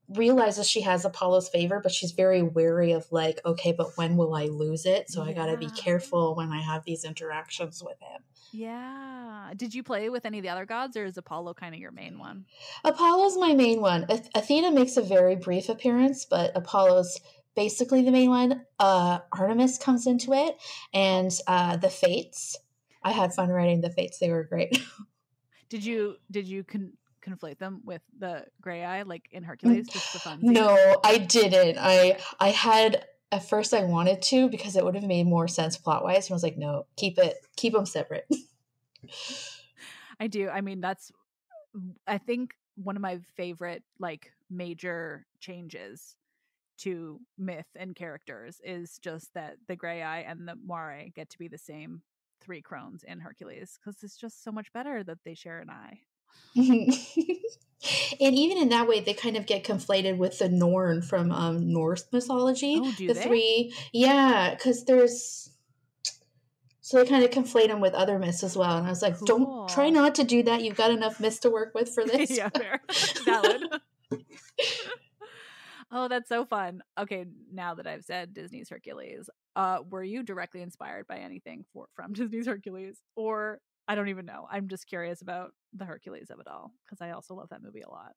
[0.09, 4.33] realizes she has Apollo's favor, but she's very wary of like, okay, but when will
[4.33, 5.09] I lose it?
[5.09, 5.29] So yeah.
[5.29, 8.21] I got to be careful when I have these interactions with him.
[8.51, 9.51] Yeah.
[9.55, 11.91] Did you play with any of the other gods, or is Apollo kind of your
[11.91, 12.45] main one?
[12.83, 14.05] Apollo's my main one.
[14.35, 17.19] Athena makes a very brief appearance, but Apollo's
[17.55, 18.65] basically the main one.
[18.79, 20.57] Uh, Artemis comes into it,
[20.93, 22.57] and uh, the Fates.
[23.03, 24.81] I had fun writing the Fates; they were great.
[25.69, 26.93] Did you did you con-
[27.23, 29.87] conflate them with the Graeae like in Hercules?
[29.87, 30.39] Just for fun.
[30.41, 31.77] No, I didn't.
[31.79, 35.77] I I had at first I wanted to because it would have made more sense
[35.77, 36.27] plot wise.
[36.27, 38.27] And I was like, no, keep it, keep them separate.
[40.19, 40.49] I do.
[40.49, 41.11] I mean, that's
[42.07, 46.15] I think one of my favorite like major changes
[46.79, 51.47] to myth and characters is just that the Graeae and the Moirai get to be
[51.47, 52.01] the same
[52.41, 55.99] three crones in Hercules because it's just so much better that they share an eye.
[56.55, 56.93] and
[58.19, 62.05] even in that way, they kind of get conflated with the Norn from um, Norse
[62.11, 62.79] mythology.
[62.81, 63.23] Oh, the they?
[63.23, 65.49] three, yeah, because there's
[66.89, 68.77] so they kind of conflate them with other myths as well.
[68.77, 70.63] And I was like, don't try not to do that.
[70.63, 72.35] You've got enough myths to work with for this.
[72.35, 72.81] yeah, fair.
[73.25, 73.61] Valid.
[75.91, 76.81] oh, that's so fun.
[76.97, 81.89] Okay, now that I've said Disney's Hercules, uh, were you directly inspired by anything for
[81.95, 83.59] from Disney's Hercules, or
[83.89, 84.47] I don't even know.
[84.49, 87.81] I'm just curious about the Hercules of it all because I also love that movie
[87.81, 88.11] a lot.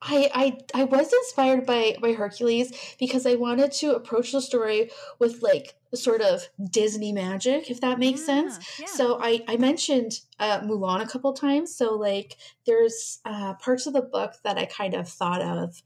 [0.00, 4.90] I, I I was inspired by by Hercules because I wanted to approach the story
[5.18, 8.58] with like sort of Disney magic, if that makes sense.
[8.78, 8.92] Yeah, yeah.
[8.92, 11.76] So I I mentioned uh, Mulan a couple times.
[11.76, 15.82] So like there's uh, parts of the book that I kind of thought of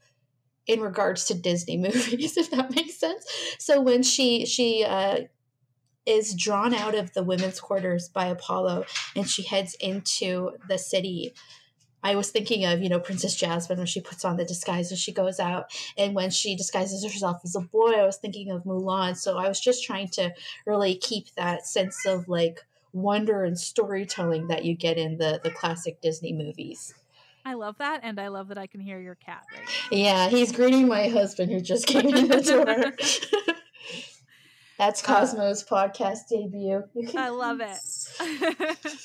[0.65, 3.25] in regards to Disney movies, if that makes sense.
[3.59, 5.23] So when she she uh,
[6.05, 8.85] is drawn out of the women's quarters by Apollo
[9.15, 11.33] and she heads into the city.
[12.03, 14.99] I was thinking of, you know, Princess Jasmine when she puts on the disguise and
[14.99, 15.71] she goes out.
[15.97, 19.17] And when she disguises herself as a boy, I was thinking of Mulan.
[19.17, 20.31] So I was just trying to
[20.67, 25.49] really keep that sense of like wonder and storytelling that you get in the, the
[25.49, 26.93] classic Disney movies.
[27.47, 29.67] I love that, and I love that I can hear your cat right.
[29.91, 32.93] Yeah, he's greeting my husband who just came in the door.
[34.77, 36.83] That's Cosmo's podcast debut.
[37.17, 37.79] I love it.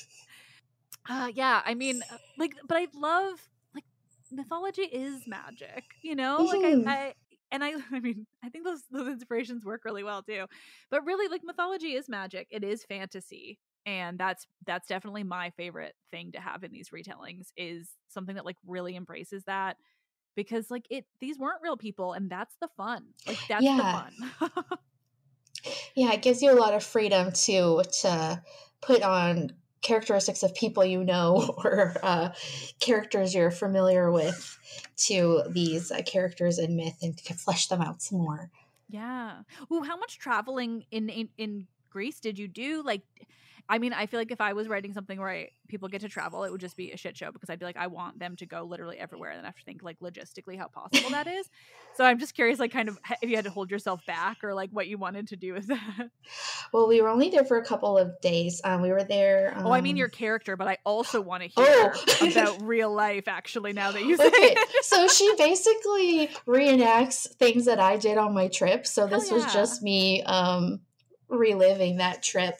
[1.09, 3.39] uh, yeah, I mean, uh, like, but I love
[3.73, 3.85] like
[4.31, 6.43] mythology is magic, you know.
[6.43, 7.13] Like I, I,
[7.51, 10.45] and I, I mean, I think those those inspirations work really well too.
[10.89, 12.47] But really, like mythology is magic.
[12.51, 17.47] It is fantasy, and that's that's definitely my favorite thing to have in these retellings
[17.55, 19.77] is something that like really embraces that
[20.35, 23.77] because like it these weren't real people and that's the fun like that's Yeah.
[23.77, 24.51] the fun
[25.95, 28.41] yeah, it gives you a lot of freedom to to
[28.81, 29.51] put on
[29.81, 32.29] characteristics of people you know or uh,
[32.79, 34.57] characters you're familiar with
[34.95, 38.49] to these uh, characters in myth and to flesh them out some more.
[38.89, 39.41] Yeah.
[39.71, 42.83] Ooh, how much traveling in, in in Greece did you do?
[42.83, 43.03] Like,
[43.71, 46.09] I mean, I feel like if I was writing something where I, people get to
[46.09, 48.35] travel, it would just be a shit show because I'd be like, I want them
[48.35, 51.27] to go literally everywhere, and then I have to think like logistically how possible that
[51.27, 51.49] is.
[51.97, 54.53] So I'm just curious, like, kind of if you had to hold yourself back or
[54.53, 56.09] like what you wanted to do with that.
[56.71, 58.61] Well, we were only there for a couple of days.
[58.63, 59.53] Um, we were there.
[59.57, 62.29] Um, oh, I mean your character, but I also want to hear Oh.
[62.31, 63.27] about real life.
[63.27, 64.85] Actually, now that you say okay, it.
[64.85, 68.87] so she basically reenacts things that I did on my trip.
[68.87, 70.79] So Hell this was just me um,
[71.31, 72.59] reliving that trip.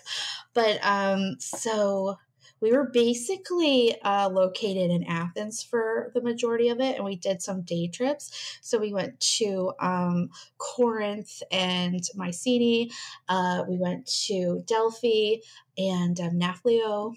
[0.53, 2.17] But um, so
[2.61, 7.41] we were basically uh, located in Athens for the majority of it, and we did
[7.41, 8.59] some day trips.
[8.61, 12.91] So we went to um, Corinth and Mycenae.
[13.27, 15.37] Uh, we went to Delphi
[15.77, 17.15] and um, Nafplio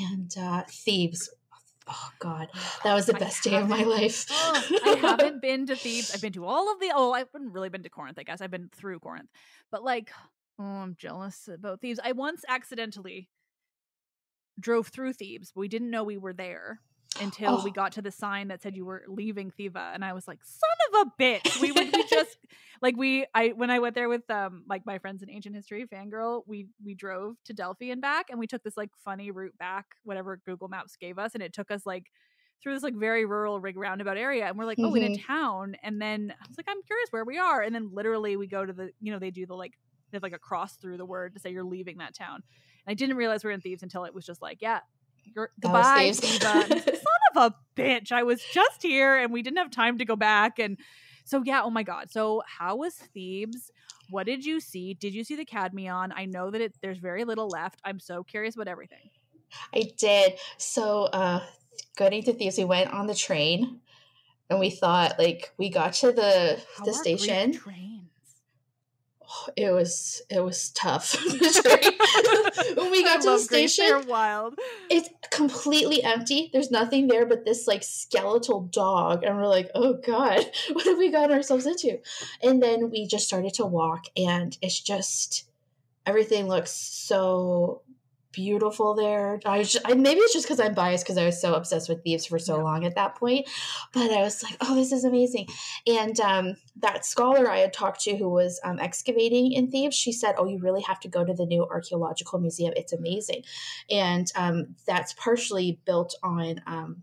[0.00, 1.30] and uh, Thebes.
[1.88, 2.48] Oh God,
[2.82, 4.26] that was the best day of my life.
[4.30, 6.12] Oh, I haven't been to Thebes.
[6.12, 6.90] I've been to all of the.
[6.94, 8.18] Oh, I haven't really been to Corinth.
[8.18, 9.30] I guess I've been through Corinth,
[9.70, 10.10] but like,
[10.58, 12.00] oh, I'm jealous about Thebes.
[12.02, 13.28] I once accidentally
[14.58, 15.52] drove through Thebes.
[15.54, 16.80] But we didn't know we were there
[17.20, 17.72] until we Oh.
[17.72, 21.02] got to the sign that said you were leaving Thiva, and I was like, "Son
[21.02, 22.36] of a bitch!" We would we just
[22.82, 25.86] like we I when I went there with um like my friends in ancient history
[25.86, 29.56] fangirl, we we drove to Delphi and back, and we took this like funny route
[29.58, 32.06] back, whatever Google Maps gave us, and it took us like
[32.62, 35.18] through this like very rural rig roundabout area and we're like oh we're in a
[35.18, 38.46] town and then i was like i'm curious where we are and then literally we
[38.46, 39.74] go to the you know they do the like
[40.10, 42.36] they have like a cross through the word to say you're leaving that town.
[42.86, 44.80] And i didn't realize we were in thieves until it was just like yeah
[45.34, 46.20] you're goodbye Thebes.
[46.20, 46.64] Thiva.
[46.64, 49.58] And I was like, son of a bitch i was just here and we didn't
[49.58, 50.58] have time to go back.
[50.58, 50.78] And
[51.24, 52.10] so yeah oh my god.
[52.10, 53.70] So how was thebes?
[54.10, 54.94] What did you see?
[54.94, 57.80] Did you see the cadmion i know that it there's very little left.
[57.84, 59.10] I'm so curious about everything.
[59.74, 60.34] I did.
[60.58, 61.40] So, uh,
[61.96, 63.80] going to Thebes, we went on the train,
[64.50, 67.52] and we thought like we got to the How the are station.
[67.52, 68.05] trains
[69.56, 71.14] It was it was tough.
[72.76, 73.74] when we got I to the Greece.
[73.74, 74.54] station, They're wild.
[74.90, 76.50] it's completely empty.
[76.52, 80.98] There's nothing there but this like skeletal dog, and we're like, oh god, what have
[80.98, 81.98] we gotten ourselves into?
[82.42, 85.48] And then we just started to walk, and it's just
[86.04, 87.82] everything looks so
[88.36, 89.40] beautiful there.
[89.46, 92.04] I, just, I maybe it's just because I'm biased because I was so obsessed with
[92.04, 92.62] Thebes for so yeah.
[92.62, 93.48] long at that point.
[93.94, 95.48] But I was like, oh, this is amazing.
[95.86, 100.12] And um, that scholar I had talked to who was um, excavating in Thebes, she
[100.12, 102.74] said, oh, you really have to go to the new archaeological museum.
[102.76, 103.42] It's amazing.
[103.90, 107.02] And um, that's partially built on um,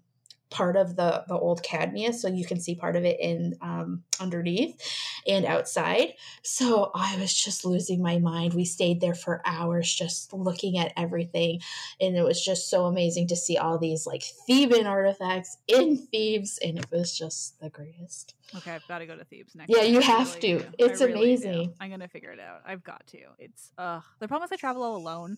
[0.53, 4.03] part of the the old Cadmea so you can see part of it in um,
[4.19, 4.79] underneath
[5.27, 6.13] and outside.
[6.43, 8.53] So I was just losing my mind.
[8.53, 11.61] We stayed there for hours just looking at everything,
[11.99, 16.59] and it was just so amazing to see all these like Theban artifacts in Thebes,
[16.63, 18.35] and it was just the greatest.
[18.55, 19.69] Okay, I've got to go to Thebes next.
[19.69, 20.59] Yeah, you have really to.
[20.59, 20.65] Do.
[20.77, 21.65] It's really amazing.
[21.65, 21.73] Do.
[21.79, 22.61] I'm gonna figure it out.
[22.65, 23.17] I've got to.
[23.39, 25.37] It's uh the problem is I travel all alone.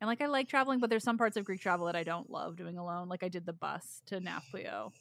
[0.00, 2.30] And like I like traveling, but there's some parts of Greek travel that I don't
[2.30, 3.08] love doing alone.
[3.08, 4.92] Like I did the bus to Nafplio.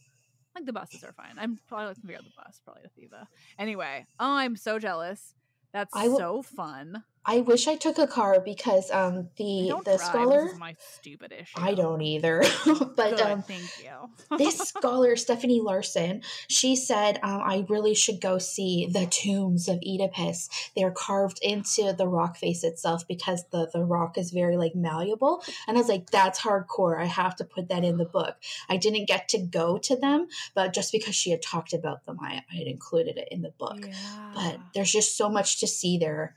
[0.56, 1.36] Like the buses are fine.
[1.38, 3.28] I'm probably to figure out the bus, probably to Thiva.
[3.58, 5.36] Anyway, oh, I'm so jealous.
[5.72, 7.04] That's so fun.
[7.30, 10.02] I wish I took a car because um the the drive.
[10.02, 11.54] scholar my stupid issue.
[11.56, 12.44] I don't either.
[12.66, 14.38] but Good, um thank you.
[14.40, 19.80] this scholar Stephanie Larson, she said um, I really should go see the tombs of
[19.86, 20.50] Oedipus.
[20.76, 25.44] They're carved into the rock face itself because the the rock is very like malleable.
[25.68, 27.00] And I was like, that's hardcore.
[27.00, 28.38] I have to put that in the book.
[28.68, 32.18] I didn't get to go to them, but just because she had talked about them,
[32.20, 33.86] I, I had included it in the book.
[33.86, 34.32] Yeah.
[34.34, 36.36] But there's just so much to see there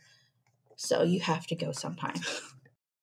[0.83, 2.21] so you have to go sometime.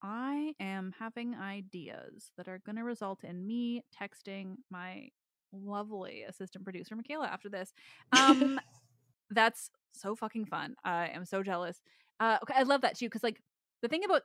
[0.04, 5.10] I am having ideas that are going to result in me texting my
[5.54, 7.74] lovely assistant producer Michaela after this.
[8.18, 8.60] Um
[9.32, 10.76] that's so fucking fun.
[10.84, 11.82] I am so jealous.
[12.20, 13.42] Uh okay, I love that too cuz like
[13.82, 14.24] the thing about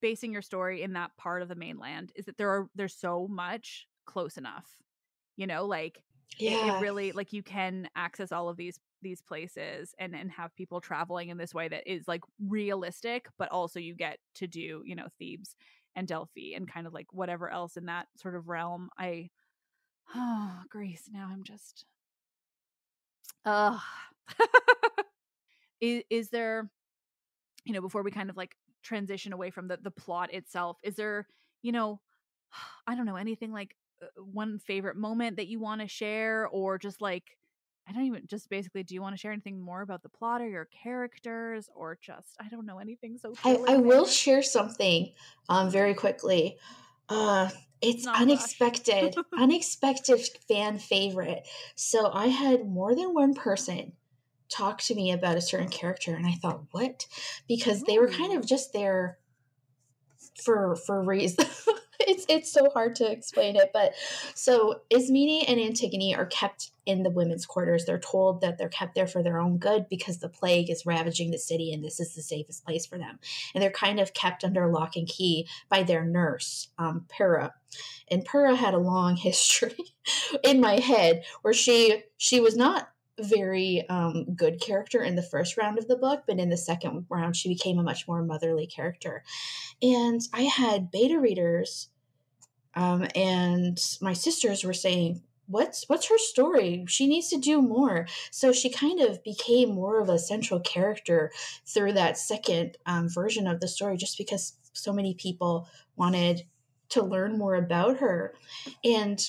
[0.00, 3.26] basing your story in that part of the mainland is that there are there's so
[3.28, 4.78] much close enough.
[5.36, 6.02] You know, like
[6.38, 6.52] yeah.
[6.52, 10.54] it, it really like you can access all of these these places and and have
[10.54, 14.82] people traveling in this way that is like realistic but also you get to do
[14.84, 15.56] you know thebes
[15.94, 18.88] and delphi and kind of like whatever else in that sort of realm.
[18.98, 19.30] I
[20.14, 21.84] oh greece now i'm just
[23.44, 23.78] uh
[25.80, 26.70] is, is there
[27.64, 30.96] you know before we kind of like transition away from the the plot itself is
[30.96, 31.26] there
[31.62, 32.00] you know
[32.86, 36.78] i don't know anything like uh, one favorite moment that you want to share or
[36.78, 37.36] just like
[37.88, 40.40] I don't even just basically do you want to share anything more about the plot
[40.40, 45.12] or your characters or just I don't know anything so I, I will share something
[45.48, 46.58] um very quickly.
[47.08, 47.50] Uh
[47.80, 51.48] it's Not unexpected, unexpected fan favorite.
[51.74, 53.94] So I had more than one person
[54.48, 57.06] talk to me about a certain character and I thought, what?
[57.48, 59.18] Because they were kind of just there
[60.42, 61.68] for for reasons
[62.08, 63.70] it's it's so hard to explain it.
[63.72, 63.94] But
[64.34, 67.84] so Ismene and Antigone are kept in the women's quarters.
[67.84, 71.30] They're told that they're kept there for their own good because the plague is ravaging
[71.30, 73.18] the city and this is the safest place for them.
[73.54, 77.54] And they're kind of kept under lock and key by their nurse, um, Pyrrha.
[78.08, 79.94] And Pyrrha had a long history
[80.42, 82.88] in my head where she she was not
[83.20, 87.06] very um, good character in the first round of the book, but in the second
[87.08, 89.22] round, she became a much more motherly character.
[89.80, 91.88] And I had beta readers
[92.74, 96.84] um, and my sisters were saying, what's what's her story?
[96.88, 98.06] She needs to do more.
[98.30, 101.30] So she kind of became more of a central character
[101.66, 106.42] through that second um, version of the story just because so many people wanted
[106.90, 108.34] to learn more about her.
[108.84, 109.22] And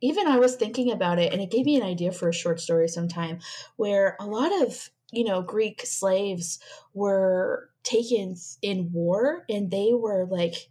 [0.00, 2.60] even i was thinking about it and it gave me an idea for a short
[2.60, 3.38] story sometime
[3.76, 6.58] where a lot of you know greek slaves
[6.94, 10.68] were taken in war and they were like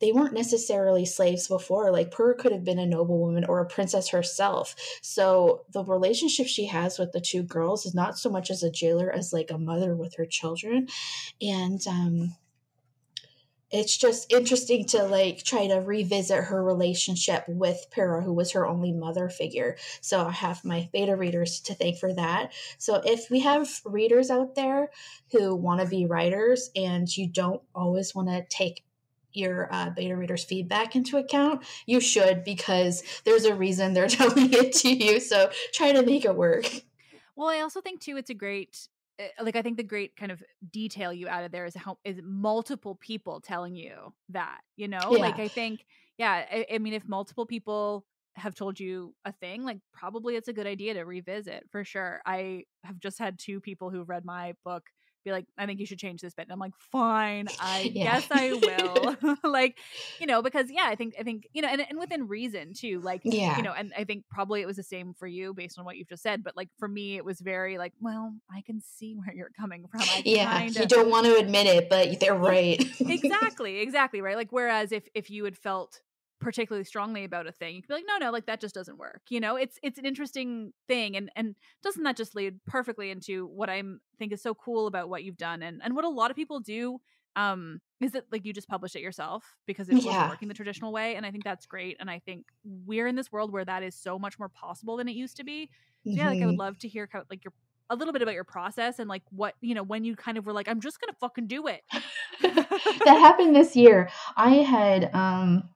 [0.00, 1.90] they weren't necessarily slaves before.
[1.90, 4.74] Like Pyrrha could have been a noblewoman or a princess herself.
[5.02, 8.70] So the relationship she has with the two girls is not so much as a
[8.70, 10.88] jailer as like a mother with her children.
[11.40, 12.36] And um
[13.70, 18.66] it's just interesting to like try to revisit her relationship with Pyrrha, who was her
[18.66, 19.76] only mother figure.
[20.00, 22.52] So I have my beta readers to thank for that.
[22.78, 24.90] So if we have readers out there
[25.32, 28.84] who want to be writers and you don't always want to take
[29.32, 34.52] your uh, beta readers feedback into account you should because there's a reason they're telling
[34.52, 36.66] it to you so try to make it work.
[37.36, 38.88] Well i also think too it's a great
[39.18, 40.42] eh, like i think the great kind of
[40.72, 45.10] detail you added there is how is multiple people telling you that you know?
[45.10, 45.18] Yeah.
[45.18, 45.84] like i think
[46.16, 48.04] yeah I, I mean if multiple people
[48.38, 52.20] have told you a thing like probably it's a good idea to revisit for sure.
[52.24, 54.84] I have just had two people who read my book
[55.28, 56.44] be like, I think you should change this bit.
[56.44, 58.02] And I'm like, fine, I Yeah.
[58.02, 59.16] guess I will.
[59.44, 59.78] like,
[60.18, 63.00] you know, because yeah, I think I think, you know, and, and within reason too.
[63.00, 63.56] Like, Yeah.
[63.56, 65.96] you know, and I think probably it was the same for you based on what
[65.96, 66.42] you've just said.
[66.44, 69.86] But like for me, it was very like, well, I can see where you're coming
[69.90, 70.08] from.
[70.10, 72.82] I yeah, kinda, you don't want to admit it, but they're right.
[73.06, 74.36] exactly, exactly, right?
[74.36, 76.00] Like whereas if if you had felt
[76.40, 78.98] particularly strongly about a thing, you could be like, no, no, like that just doesn't
[78.98, 79.22] work.
[79.30, 83.46] You know, it's it's an interesting thing, and and doesn't that just lead perfectly into
[83.46, 83.82] what I
[84.18, 86.60] think is so cool about what you've done, and and what a lot of people
[86.60, 87.00] do.
[87.36, 90.28] Um, is that like you just publish it yourself because it wasn't Yeah.
[90.28, 91.96] working the traditional way, and I think that's great.
[92.00, 95.08] And I think we're in this world where that is so much more possible than
[95.08, 95.70] it used to be.
[96.08, 97.52] So yeah, like I would love to hear of, like your
[97.90, 100.46] a little bit about your process and like what you know when you kind of
[100.46, 101.82] were like, I'm just gonna fucking do it.
[103.04, 104.10] that happened this year.
[104.36, 105.68] I had um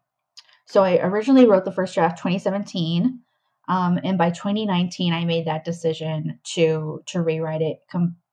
[0.73, 3.21] so I originally wrote the first draft 2017
[3.69, 7.81] um and by 2019 I made that decision to to rewrite it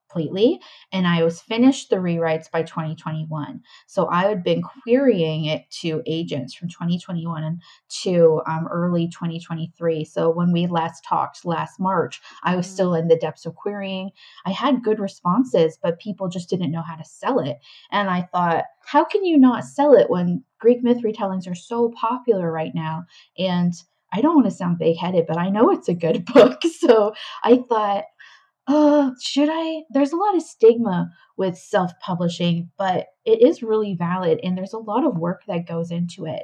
[0.10, 0.60] completely
[0.91, 3.61] and I was finished the rewrites by 2021.
[3.88, 7.61] So I had been querying it to agents from 2021 and
[8.02, 10.03] to um, early 2023.
[10.06, 12.72] So when we last talked last March, I was Mhm.
[12.72, 14.11] still in the depths of querying.
[14.45, 17.60] I had good responses, but people just didn't know how to sell it.
[17.91, 21.90] And I thought, how can you not sell it when Greek myth retellings are so
[21.95, 23.03] popular right now?
[23.38, 23.73] And
[24.11, 26.64] I don't want to sound big headed, but I know it's a good book.
[26.64, 27.14] So
[27.44, 28.06] I thought,
[28.70, 29.82] uh, should I?
[29.90, 34.74] There's a lot of stigma with self publishing, but it is really valid and there's
[34.74, 36.44] a lot of work that goes into it.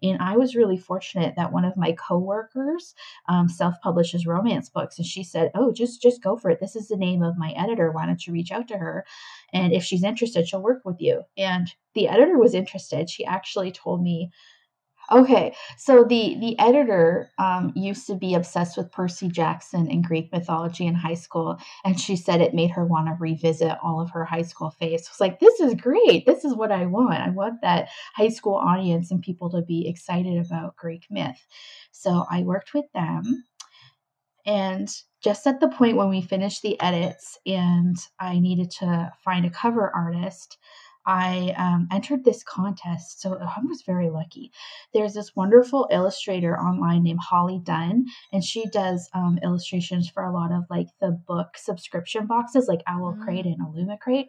[0.00, 2.94] And I was really fortunate that one of my coworkers
[3.28, 6.60] um, self publishes romance books, and she said, "Oh, just just go for it.
[6.60, 7.90] This is the name of my editor.
[7.90, 9.04] Why don't you reach out to her?
[9.52, 13.10] And if she's interested, she'll work with you." And the editor was interested.
[13.10, 14.30] She actually told me
[15.12, 20.32] Okay, so the the editor um, used to be obsessed with Percy Jackson and Greek
[20.32, 24.10] mythology in high school, and she said it made her want to revisit all of
[24.10, 24.74] her high school.
[24.80, 26.24] I was like, "This is great!
[26.26, 27.20] This is what I want.
[27.20, 31.46] I want that high school audience and people to be excited about Greek myth."
[31.92, 33.44] So I worked with them,
[34.46, 34.88] and
[35.22, 39.50] just at the point when we finished the edits, and I needed to find a
[39.50, 40.58] cover artist.
[41.06, 44.52] I um, entered this contest, so I was very lucky
[44.94, 50.32] there's this wonderful illustrator online named Holly Dunn, and she does um, illustrations for a
[50.32, 54.26] lot of like the book subscription boxes, like Owl Crate and Illumicrate.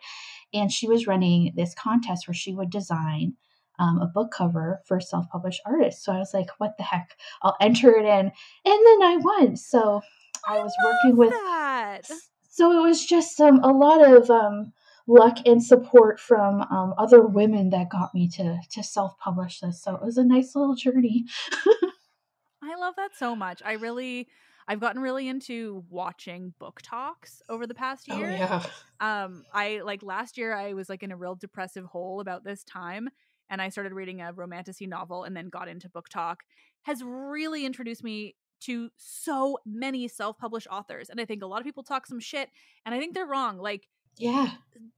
[0.54, 3.36] And she was running this contest where she would design
[3.78, 6.04] um, a book cover for self published artists.
[6.04, 7.16] So I was like, what the heck?
[7.44, 8.26] I'll enter it in.
[8.26, 8.32] And
[8.66, 9.56] then I won.
[9.56, 10.02] So
[10.48, 11.30] I was working with.
[11.30, 12.02] that.
[12.50, 14.72] So it was just um, a lot of um,
[15.08, 19.82] luck and support from um, other women that got me to to self publish this.
[19.82, 21.26] So it was a nice little journey.
[22.64, 23.62] I love that so much.
[23.64, 24.28] I really
[24.68, 28.32] I've gotten really into watching BookToks over the past Oh year.
[28.32, 28.64] yeah,
[29.00, 32.64] Um I like last year I was like in a real depressive hole about this
[32.64, 33.10] time
[33.50, 36.38] and I started reading a romantasy novel and then got into BookTok
[36.84, 41.66] has really introduced me to so many self-published authors and I think a lot of
[41.66, 42.50] people talk some shit
[42.86, 43.60] and I think they're wrong.
[43.60, 44.50] Like yeah,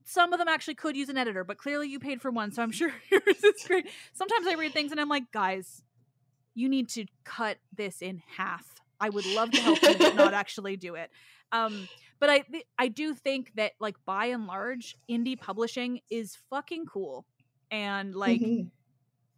[0.06, 2.62] some of them actually could use an editor, but clearly you paid for one, so
[2.62, 3.88] I'm sure yours is great.
[4.14, 5.84] Sometimes I read things and I'm like, guys,
[6.56, 8.66] you need to cut this in half.
[9.00, 11.12] I would love to help you, but not actually do it.
[11.52, 11.90] Um,
[12.20, 12.44] but I
[12.78, 17.26] I do think that like by and large, indie publishing is fucking cool,
[17.72, 18.72] and like Mhm.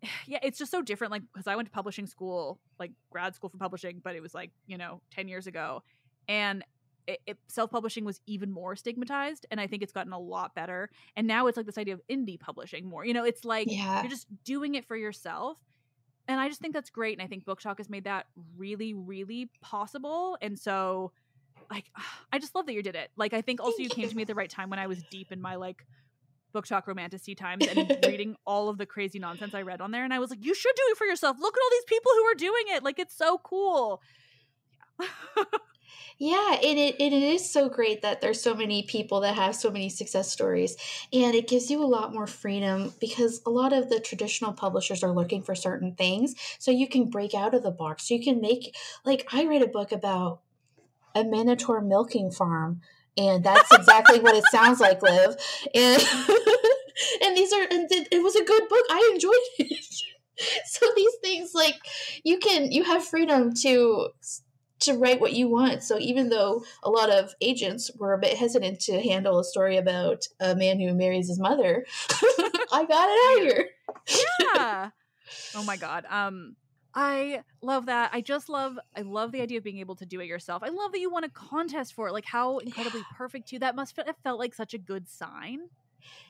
[0.28, 1.12] yeah, it's just so different.
[1.12, 4.34] Like because I went to publishing school, like grad school for publishing, but it was
[4.34, 5.84] like you know ten years ago,
[6.28, 6.64] and
[7.10, 10.90] it, it, self-publishing was even more stigmatized and i think it's gotten a lot better.
[11.16, 13.04] And now it's like this idea of indie publishing more.
[13.06, 14.02] You know it's like Yeah.
[14.02, 15.58] you're just doing it for yourself.
[16.28, 18.28] And i just think that's great and i think BookTok has made that
[18.58, 20.38] really really possible.
[20.42, 21.12] And so
[21.72, 21.86] like
[22.34, 23.10] i just love that you did it.
[23.18, 24.10] Like i think also Thank you came you.
[24.12, 25.86] to me at the right time when i was deep in my like
[26.56, 27.78] BookTok romantasy times and
[28.08, 30.54] reading all of the crazy nonsense i read on there and i was like you
[30.56, 31.38] should do it for yourself.
[31.40, 32.84] Look at all these people who are doing it.
[32.84, 34.02] Like it's so cool.
[35.00, 35.08] Yeah,
[36.20, 39.72] and it, and it is so great that there's so many people that have so
[39.72, 40.76] many success stories.
[41.14, 45.04] And it gives you a lot more freedom because a lot of the traditional publishers
[45.04, 46.36] are looking for certain things.
[46.60, 48.12] So you can break out of the box.
[48.12, 48.76] You can make,
[49.06, 50.42] like, I read a book about
[51.16, 52.82] a Minotaur milking farm,
[53.18, 55.36] and that's exactly what it sounds like, Liv.
[55.74, 56.02] And,
[57.24, 58.86] and these are, and it was a good book.
[58.90, 59.86] I enjoyed it.
[60.68, 61.76] so these things, like,
[62.24, 64.10] you can, you have freedom to
[64.82, 65.84] to write what you want.
[65.84, 69.78] So even though a lot of agents were a bit hesitant to handle a story
[69.78, 71.86] about a man who marries his mother,
[72.72, 73.70] I got it out here.
[74.56, 74.90] yeah
[75.56, 76.56] oh my god um
[76.94, 78.10] I love that.
[78.14, 80.64] I just love I love the idea of being able to do it yourself.
[80.64, 82.14] I love that you won a contest for it.
[82.14, 83.60] Like how incredibly perfect you.
[83.60, 85.60] That must have felt like such a good sign.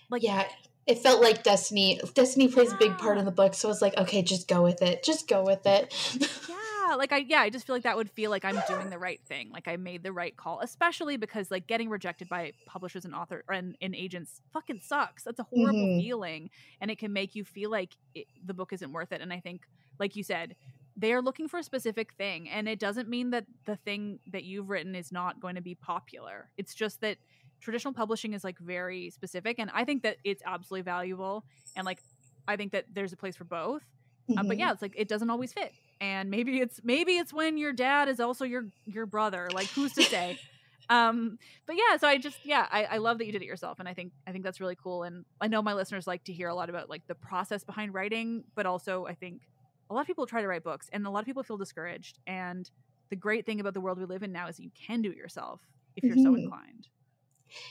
[0.09, 0.47] Like yeah,
[0.85, 2.01] it felt like Destiny.
[2.13, 2.76] Destiny plays yeah.
[2.76, 5.03] a big part in the book, so I was like, okay, just go with it.
[5.03, 5.93] Just go with it.
[6.19, 6.55] yeah,
[6.98, 9.20] like I yeah, I just feel like that would feel like I'm doing the right
[9.26, 9.49] thing.
[9.52, 13.44] Like I made the right call, especially because like getting rejected by publishers and author
[13.49, 15.24] and, and agents fucking sucks.
[15.24, 15.99] That's a horrible mm-hmm.
[15.99, 16.49] feeling,
[16.82, 19.22] and it can make you feel like it, the book isn't worth it.
[19.22, 19.68] And I think,
[19.99, 20.56] like you said,
[20.98, 24.44] they are looking for a specific thing, and it doesn't mean that the thing that
[24.44, 26.49] you've written is not going to be popular.
[26.57, 27.18] It's just that
[27.60, 31.44] traditional publishing is like very specific and i think that it's absolutely valuable
[31.76, 31.99] and like
[32.48, 33.84] i think that there's a place for both
[34.30, 34.48] mm-hmm.
[34.48, 37.73] but yeah it's like it doesn't always fit and maybe it's maybe it's when your
[37.73, 40.39] dad is also your your brother like who's to say
[40.89, 43.80] um but yeah so i just yeah I, I love that you did it yourself
[43.80, 46.34] and i think i think that's really cool and i know my listeners like to
[46.34, 49.41] hear a lot about like the process behind writing but also i think
[49.89, 52.19] a lot of people try to write books and a lot of people feel discouraged
[52.27, 52.69] and
[53.09, 55.17] the great thing about the world we live in now is you can do it
[55.17, 55.61] yourself
[55.95, 56.23] if you're mm-hmm.
[56.23, 56.88] so inclined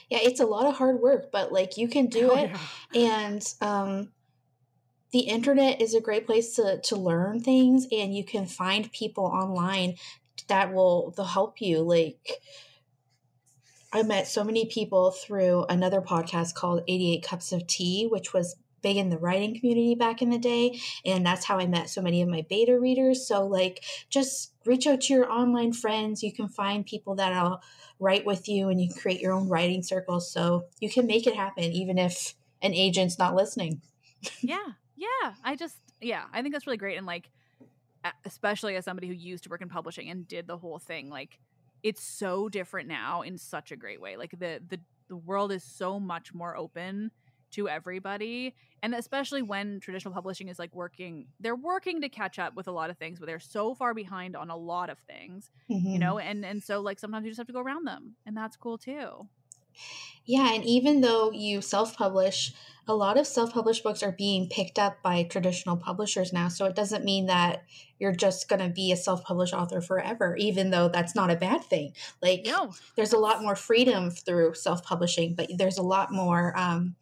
[0.09, 2.51] yeah it's a lot of hard work but like you can do oh, it
[2.93, 3.01] yeah.
[3.01, 4.09] and um
[5.11, 9.25] the internet is a great place to to learn things and you can find people
[9.25, 9.95] online
[10.47, 12.41] that will help you like
[13.91, 18.55] I met so many people through another podcast called 88 Cups of Tea, which was
[18.81, 20.79] big in the writing community back in the day.
[21.03, 23.27] And that's how I met so many of my beta readers.
[23.27, 26.21] So, like, just reach out to your online friends.
[26.21, 27.61] You can find people that'll
[27.99, 30.31] write with you and you can create your own writing circles.
[30.31, 33.81] So you can make it happen, even if an agent's not listening.
[34.41, 34.73] yeah.
[34.99, 35.33] Yeah.
[35.43, 36.97] I just, yeah, I think that's really great.
[36.97, 37.29] And, like,
[38.25, 41.39] especially as somebody who used to work in publishing and did the whole thing, like,
[41.81, 44.17] it's so different now in such a great way.
[44.17, 47.11] Like, the, the, the world is so much more open
[47.51, 52.55] to everybody and especially when traditional publishing is like working they're working to catch up
[52.55, 55.49] with a lot of things but they're so far behind on a lot of things
[55.69, 55.87] mm-hmm.
[55.87, 58.35] you know and and so like sometimes you just have to go around them and
[58.35, 59.27] that's cool too
[60.25, 62.53] yeah and even though you self-publish
[62.87, 66.75] a lot of self-published books are being picked up by traditional publishers now so it
[66.75, 67.63] doesn't mean that
[67.99, 71.63] you're just going to be a self-published author forever even though that's not a bad
[71.63, 72.71] thing like no.
[72.95, 76.95] there's a lot more freedom through self-publishing but there's a lot more um,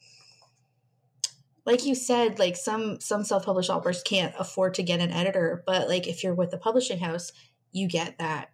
[1.67, 5.89] like you said, like some some self-published authors can't afford to get an editor, but
[5.89, 7.33] like if you're with a publishing house,
[7.73, 8.51] you get that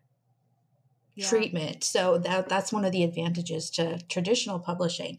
[1.15, 1.27] yeah.
[1.27, 1.83] treatment.
[1.83, 5.17] So that that's one of the advantages to traditional publishing.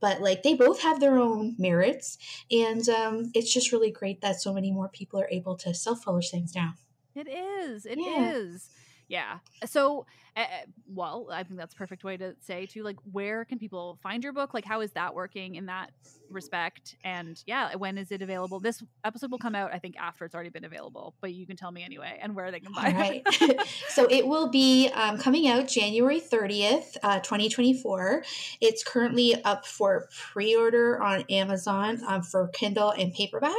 [0.00, 2.18] But like they both have their own merits,
[2.50, 6.30] and um, it's just really great that so many more people are able to self-publish
[6.30, 6.74] things now.
[7.14, 7.86] It is.
[7.86, 8.32] It yeah.
[8.32, 8.68] is
[9.08, 9.38] yeah.
[9.64, 10.06] So
[10.36, 10.44] uh,
[10.86, 14.22] well i think that's a perfect way to say to like where can people find
[14.22, 14.52] your book?
[14.52, 15.92] Like how is that working in that
[16.30, 16.96] respect?
[17.04, 18.60] And yeah when is it available?
[18.60, 21.56] This episode will come out i think after it's already been available but you can
[21.56, 23.22] tell me anyway and where they can buy right.
[23.26, 28.24] it so it will be um, coming out january 30th uh, 2024
[28.60, 33.52] it's currently up for pre-order on amazon um, for kindle and paperback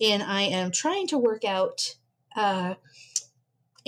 [0.00, 1.96] and i am trying to work out
[2.36, 2.74] uh,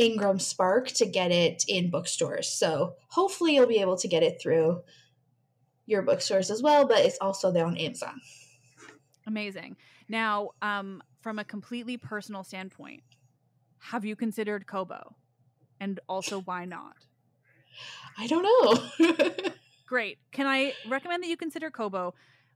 [0.01, 2.49] Ingram Spark to get it in bookstores.
[2.49, 4.83] So hopefully you'll be able to get it through
[5.87, 8.21] your bookstores as well, but it's also there on Amazon.
[9.27, 9.77] Amazing.
[10.09, 13.03] Now, um, from a completely personal standpoint,
[13.79, 15.17] have you considered Kobo?
[15.81, 16.97] And also, why not?
[18.19, 19.31] I don't know.
[19.87, 20.19] Great.
[20.33, 22.15] Can I recommend that you consider Kobo?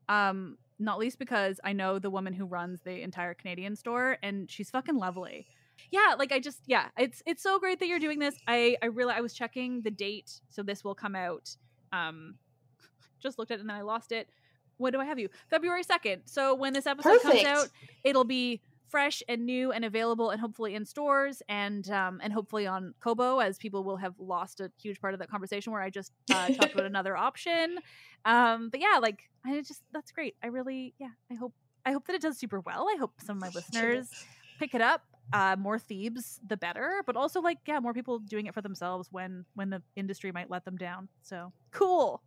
[0.09, 4.51] Um, not least because I know the woman who runs the entire Canadian store, and
[4.51, 5.47] she's fucking lovely
[5.91, 8.35] yeah like i just yeah it's it's so great that you're doing this.
[8.47, 11.57] I i really i was checking the date so this will come out
[11.93, 12.37] um
[13.23, 14.29] just looked at it and then i lost it.
[14.77, 15.29] What do i have you?
[15.51, 17.45] February 2nd so when this episode Perfect.
[17.45, 17.69] comes out
[18.03, 22.67] it'll be fresh and new and available and hopefully in stores and um and hopefully
[22.67, 25.91] on kobo as people will have lost a huge part of that conversation where i
[25.91, 27.79] just uh, talked about another option.
[28.25, 30.37] Um but yeah like i just that's great.
[30.43, 31.55] I really yeah i hope
[31.85, 32.87] i hope that it does super well.
[32.89, 34.11] I hope some of my listeners
[34.59, 35.03] pick it up
[35.33, 39.09] uh, more Thebes, the better but also like yeah more people doing it for themselves
[39.11, 41.53] when when the industry might let them down so.
[41.71, 42.23] Cool.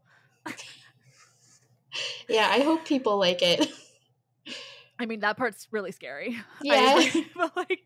[2.29, 3.71] Yeah i hope people like it.
[4.99, 6.37] I mean that part's really scary.
[6.61, 7.01] Yeah.
[7.35, 7.81] but like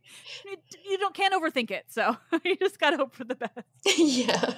[0.45, 0.55] you,
[0.89, 3.53] you don't can't overthink it so you just gotta hope for the best.
[3.97, 4.55] Yeah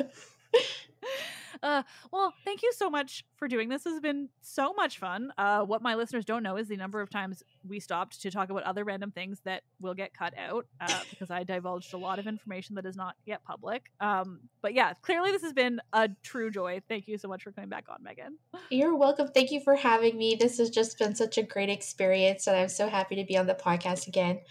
[1.63, 3.83] uh, well, thank you so much for doing this.
[3.83, 5.31] This has been so much fun.
[5.37, 8.49] Uh, what my listeners don't know is the number of times we stopped to talk
[8.49, 12.19] about other random things that will get cut out uh, because I divulged a lot
[12.19, 13.89] of information that is not yet public.
[14.01, 16.81] Um, but yeah, clearly this has been a true joy.
[16.89, 18.37] Thank you so much for coming back on, Meagan.
[18.69, 19.29] You're welcome.
[19.29, 20.35] Thank you for having me.
[20.35, 23.47] This has just been such a great experience, and I'm so happy to be on
[23.47, 24.41] the podcast again.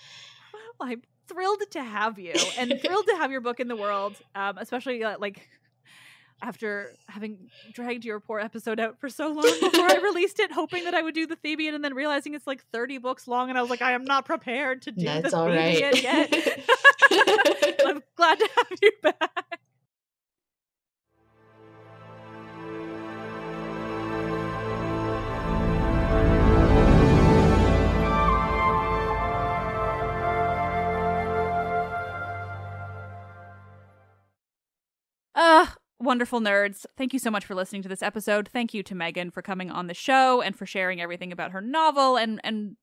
[0.80, 4.16] Well, I'm thrilled to have you and thrilled to have your book in the world,
[4.34, 5.48] um, especially uh, like
[6.42, 7.38] after having
[7.72, 11.00] dragged your poor episode out for so long before I released it, hoping that I
[11.02, 13.48] would do the Thebian and then realizing it's like 30 books long.
[13.48, 16.02] And I was like, I am not prepared to do That's the all Thebian right.
[16.02, 16.60] yet.
[17.86, 19.51] I'm glad to have you back.
[36.02, 36.84] Wonderful nerds.
[36.96, 38.48] Thank you so much for listening to this episode.
[38.48, 41.60] Thank you to Meagan for coming on the show and for sharing everything about her
[41.60, 42.76] novel and and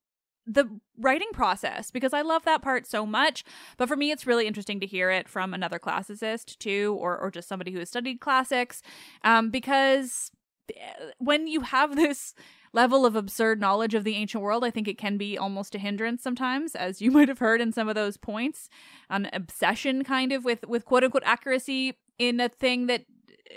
[0.46, 3.44] the writing process because I love that part so much.
[3.76, 7.30] But for me, it's really interesting to hear it from another classicist too, or or
[7.30, 8.80] just somebody who has studied classics,
[9.22, 10.30] um, because
[10.74, 12.32] eh, when you have this
[12.72, 15.78] level of absurd knowledge of the ancient world, I think it can be almost a
[15.78, 18.70] hindrance sometimes, as you might have heard in some of those points,
[19.10, 23.06] an obsession kind of with with quote unquote accuracy in a thing that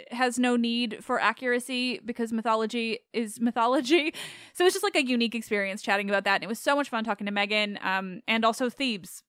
[0.10, 4.14] has no need for accuracy because mythology is mythology.
[4.54, 6.36] So it's just like a unique experience chatting about that.
[6.36, 9.22] And it was so much fun talking to Meagan um, and also Thebes,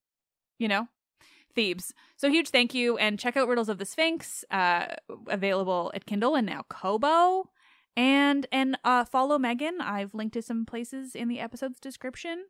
[0.59, 0.89] you know?
[1.55, 1.93] Thebes.
[2.17, 2.97] So huge thank you.
[2.97, 4.87] And check out Riddles of the Sphinx, uh,
[5.29, 7.51] available at Kindle and now Kobo.
[7.97, 9.81] And and uh, follow Meagan.
[9.81, 12.47] I've linked to some places in the episode's description.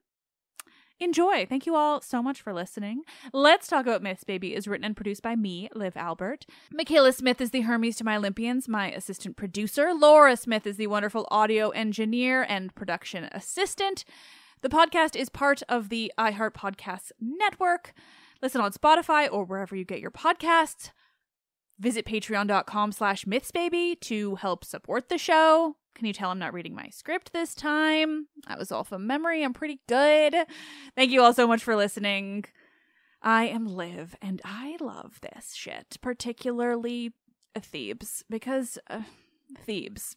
[1.00, 1.44] Enjoy.
[1.44, 3.02] Thank you all so much for listening.
[3.32, 6.46] Let's Talk About Myths, Baby is written and produced by me, Liv Albert.
[6.72, 9.92] Michaela Smith is the Hermes to my Olympians, my assistant producer.
[9.92, 14.04] Laura Smith is the wonderful audio engineer and production assistant.
[14.62, 17.92] The podcast is part of the iHeart Podcasts Network.
[18.40, 20.90] Listen on Spotify or wherever you get your podcasts.
[21.78, 25.76] Visit patreon.com slash mythsbaby to help support the show.
[25.94, 28.26] Can you tell I'm not reading my script this time?
[28.48, 29.44] That was all from memory.
[29.44, 30.34] I'm pretty good.
[30.96, 32.44] Thank you all so much for listening.
[33.22, 37.12] I am Liv, and I love this shit, particularly
[37.58, 39.02] Thebes, because uh,
[39.64, 40.16] Thebes.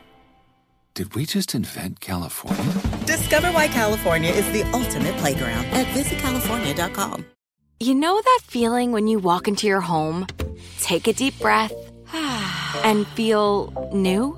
[0.93, 2.73] Did we just invent California?
[3.05, 7.25] Discover why California is the ultimate playground at visitcalifornia.com.
[7.79, 10.27] You know that feeling when you walk into your home,
[10.81, 11.71] take a deep breath,
[12.83, 14.37] and feel new?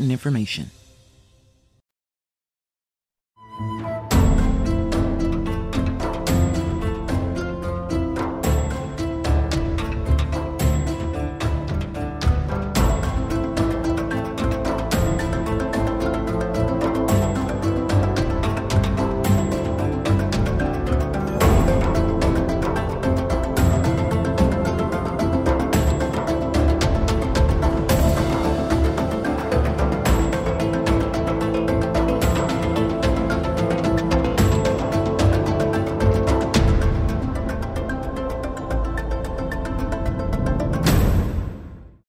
[0.00, 0.79] important information.